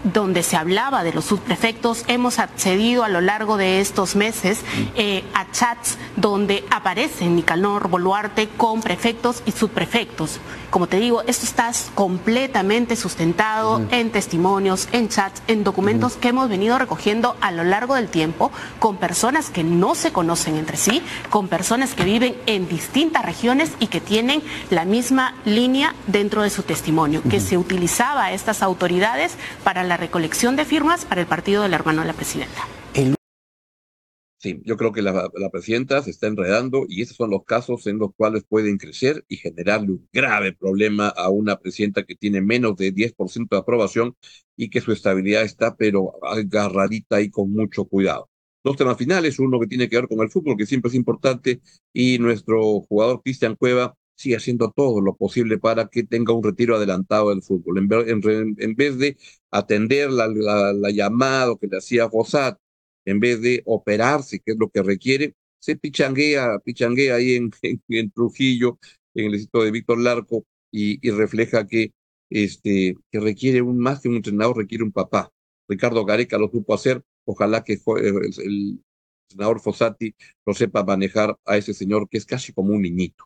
donde 0.03 0.43
se 0.43 0.57
hablaba 0.57 1.03
de 1.03 1.13
los 1.13 1.25
subprefectos, 1.25 2.03
hemos 2.07 2.39
accedido 2.39 3.03
a 3.03 3.10
lo 3.10 3.21
largo 3.21 3.57
de 3.57 3.81
estos 3.81 4.15
meses 4.15 4.62
eh, 4.95 5.23
a 5.33 5.51
chats 5.51 5.97
donde 6.15 6.65
aparecen 6.69 7.36
Nicanor 7.36 7.89
Boluarte 7.89 8.49
con 8.49 8.81
prefectos 8.81 9.43
y 9.45 9.51
subprefectos. 9.51 10.39
Como 10.69 10.88
te 10.88 10.99
digo, 10.99 11.21
esto 11.27 11.45
está 11.45 11.71
completamente 11.95 12.95
sustentado 12.95 13.81
en 13.91 14.12
testimonios, 14.12 14.88
en 14.91 15.10
chats, 15.10 15.41
en 15.47 15.63
documentos 15.63 16.13
que 16.13 16.29
hemos 16.29 16.49
venido 16.49 16.77
recogiendo 16.77 17.36
a 17.41 17.51
lo 17.51 17.63
largo 17.63 17.95
del 17.95 18.07
tiempo 18.07 18.51
con 18.79 18.97
personas 18.97 19.49
que 19.49 19.63
no 19.63 19.95
se 19.95 20.12
conocen 20.12 20.55
entre 20.55 20.77
sí, 20.77 21.01
con 21.29 21.47
personas 21.47 21.93
que 21.93 22.03
viven 22.03 22.36
en 22.45 22.67
distintas 22.67 23.25
regiones 23.25 23.71
y 23.79 23.88
que 23.88 24.01
tienen 24.01 24.43
la 24.69 24.86
misma 24.86 25.36
línea 25.45 25.95
dentro 26.07 26.41
de 26.41 26.49
su 26.49 26.63
testimonio, 26.63 27.21
que 27.29 27.39
se 27.39 27.57
utilizaba 27.57 28.25
a 28.25 28.31
estas 28.33 28.62
autoridades 28.62 29.36
para 29.63 29.83
la 29.88 29.97
recolección 29.97 30.56
de 30.56 30.65
firmas 30.65 31.06
para 31.06 31.21
el 31.21 31.28
partido 31.28 31.63
del 31.63 31.73
hermano 31.73 32.02
de 32.02 32.08
la 32.08 32.13
presidenta. 32.13 32.67
Sí, 34.39 34.62
yo 34.65 34.78
creo 34.78 34.91
que 34.91 35.02
la, 35.02 35.32
presidenta 35.52 36.04
se 36.04 36.12
está 36.12 36.28
enredando 36.28 36.86
y 36.88 37.02
esos 37.02 37.17
son 37.17 37.32
los 37.32 37.43
casos 37.43 37.88
en 37.88 37.97
los 37.97 38.12
cuales 38.15 38.43
pueden 38.47 38.78
crecer 38.78 39.26
y 39.28 39.38
generarle 39.38 39.93
un 39.93 40.08
grave 40.13 40.54
problema 40.54 41.08
a 41.08 41.30
una 41.30 41.58
presidenta 41.58 42.04
que 42.04 42.15
tiene 42.15 42.39
menos 42.41 42.76
de 42.76 42.93
10% 42.93 43.56
de 43.56 43.58
aprobación 43.58 44.15
y 44.56 44.69
que 44.69 44.80
su 44.80 44.91
estabilidad 44.91 45.41
está 45.41 45.76
pero 45.76 46.23
agarradita 46.23 47.19
y 47.21 47.32
con 47.32 47.52
mucho 47.52 47.86
cuidado. 47.86 48.30
Dos 48.63 48.78
temas 48.78 48.97
finales, 48.97 49.39
uno 49.39 49.60
que 49.60 49.67
tiene 49.67 49.89
que 49.89 49.95
ver 49.95 50.08
con 50.08 50.19
el 50.21 50.30
fútbol, 50.30 50.56
que 50.56 50.67
siempre 50.67 50.89
es 50.89 50.95
importante, 50.95 51.62
y 51.91 52.19
nuestro 52.19 52.82
jugador 52.82 53.21
Cristian 53.23 53.56
Cueva 53.56 53.95
sigue 54.17 54.36
haciendo 54.36 54.71
todo 54.75 54.99
lo 54.99 55.15
posible 55.15 55.60
para 55.60 55.88
que 55.88 56.03
tenga 56.03 56.34
un 56.34 56.43
retiro 56.43 56.75
adelantado 56.75 57.30
del 57.30 57.43
fútbol. 57.43 57.77
En, 57.77 58.75
vez 58.75 58.97
de 58.97 59.17
atender 59.51 60.12
la, 60.12 60.27
la, 60.27 60.89
llamada 60.91 61.56
que 61.60 61.67
le 61.67 61.77
hacía 61.77 62.10
Fossat, 62.10 62.60
en 63.06 63.19
vez 63.19 63.41
de 63.41 63.62
operarse, 63.65 64.39
que 64.39 64.51
es 64.53 64.58
lo 64.58 64.69
que 64.69 64.84
requiere, 64.84 65.36
se 65.60 65.75
pichanguea, 65.77 66.60
pichanguea 66.60 67.15
ahí 67.15 67.36
en, 67.89 68.12
Trujillo, 68.12 68.80
en 69.13 69.25
el 69.27 69.32
distrito 69.34 69.63
de 69.63 69.71
Víctor 69.71 69.99
Larco, 69.99 70.45
y, 70.71 71.10
refleja 71.12 71.67
que, 71.67 71.91
este, 72.30 72.95
que 73.12 73.19
requiere 73.19 73.62
un, 73.62 73.77
más 73.77 74.01
que 74.01 74.10
un 74.10 74.15
entrenador, 74.15 74.58
requiere 74.58 74.84
un 74.84 74.91
papá. 74.91 75.32
Ricardo 75.67 76.06
Gareca 76.06 76.38
lo 76.38 76.49
supo 76.49 76.73
hacer, 76.73 77.03
ojalá 77.25 77.63
que 77.63 77.73
el, 77.73 78.32
el 78.43 78.80
entrenador 79.30 79.60
Fossati 79.60 80.15
lo 80.45 80.53
sepa 80.53 80.84
manejar 80.84 81.38
a 81.45 81.58
ese 81.58 81.73
señor 81.73 82.10
que 82.10 82.17
es 82.17 82.25
casi 82.25 82.53
como 82.53 82.73
un 82.73 82.82
niñito. 82.82 83.25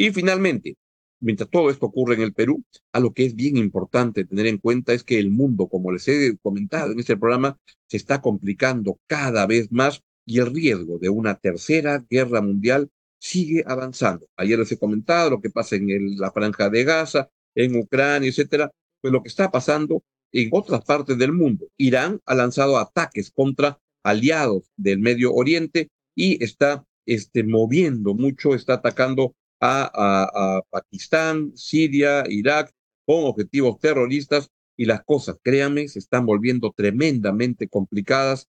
Y 0.00 0.12
finalmente, 0.12 0.78
mientras 1.20 1.50
todo 1.50 1.68
esto 1.68 1.84
ocurre 1.84 2.14
en 2.14 2.22
el 2.22 2.32
Perú, 2.32 2.64
a 2.90 3.00
lo 3.00 3.12
que 3.12 3.26
es 3.26 3.34
bien 3.34 3.58
importante 3.58 4.24
tener 4.24 4.46
en 4.46 4.56
cuenta 4.56 4.94
es 4.94 5.04
que 5.04 5.18
el 5.18 5.30
mundo, 5.30 5.68
como 5.68 5.92
les 5.92 6.08
he 6.08 6.38
comentado 6.38 6.92
en 6.92 7.00
este 7.00 7.18
programa, 7.18 7.58
se 7.86 7.98
está 7.98 8.22
complicando 8.22 8.98
cada 9.06 9.46
vez 9.46 9.70
más 9.70 10.02
y 10.24 10.38
el 10.38 10.54
riesgo 10.54 10.98
de 10.98 11.10
una 11.10 11.34
tercera 11.34 12.02
guerra 12.08 12.40
mundial 12.40 12.88
sigue 13.18 13.62
avanzando. 13.66 14.26
Ayer 14.38 14.58
les 14.58 14.72
he 14.72 14.78
comentado 14.78 15.28
lo 15.28 15.42
que 15.42 15.50
pasa 15.50 15.76
en 15.76 16.16
la 16.16 16.32
franja 16.32 16.70
de 16.70 16.82
Gaza, 16.82 17.28
en 17.54 17.76
Ucrania, 17.76 18.30
etcétera, 18.30 18.70
pues 19.02 19.12
lo 19.12 19.22
que 19.22 19.28
está 19.28 19.50
pasando 19.50 20.02
en 20.32 20.48
otras 20.50 20.82
partes 20.82 21.18
del 21.18 21.34
mundo. 21.34 21.66
Irán 21.76 22.20
ha 22.24 22.34
lanzado 22.34 22.78
ataques 22.78 23.30
contra 23.30 23.78
aliados 24.02 24.62
del 24.78 24.98
Medio 24.98 25.34
Oriente 25.34 25.90
y 26.14 26.42
está 26.42 26.86
este, 27.04 27.44
moviendo 27.44 28.14
mucho, 28.14 28.54
está 28.54 28.74
atacando 28.74 29.34
a, 29.60 30.62
Pakistán, 30.70 31.52
Siria, 31.56 32.24
Irak, 32.28 32.72
con 33.06 33.24
objetivos 33.24 33.78
terroristas 33.78 34.50
y 34.76 34.86
las 34.86 35.02
cosas, 35.04 35.36
créanme, 35.42 35.88
se 35.88 35.98
están 35.98 36.26
volviendo 36.26 36.72
tremendamente 36.74 37.68
complicadas. 37.68 38.48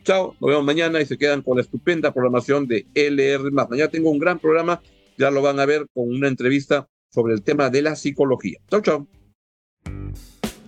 Chao, 0.04 0.37
nos 0.40 0.50
vemos 0.50 0.64
mañana 0.64 1.00
y 1.00 1.07
se 1.07 1.18
quedan 1.18 1.42
con 1.42 1.57
la 1.57 1.62
estupenda 1.62 2.12
programación 2.12 2.68
de 2.68 2.87
LR. 2.94 3.50
Mañana 3.50 3.90
tengo 3.90 4.11
un 4.11 4.20
gran 4.20 4.38
programa, 4.38 4.80
ya 5.18 5.33
lo 5.33 5.42
van 5.42 5.59
a 5.59 5.66
ver 5.66 5.87
con 5.92 6.09
una 6.09 6.28
entrevista 6.28 6.88
sobre 7.11 7.35
el 7.35 7.42
tema 7.42 7.68
de 7.70 7.83
la 7.83 7.96
psicología. 7.96 8.61
Chao, 8.68 8.80
chao. 8.80 9.09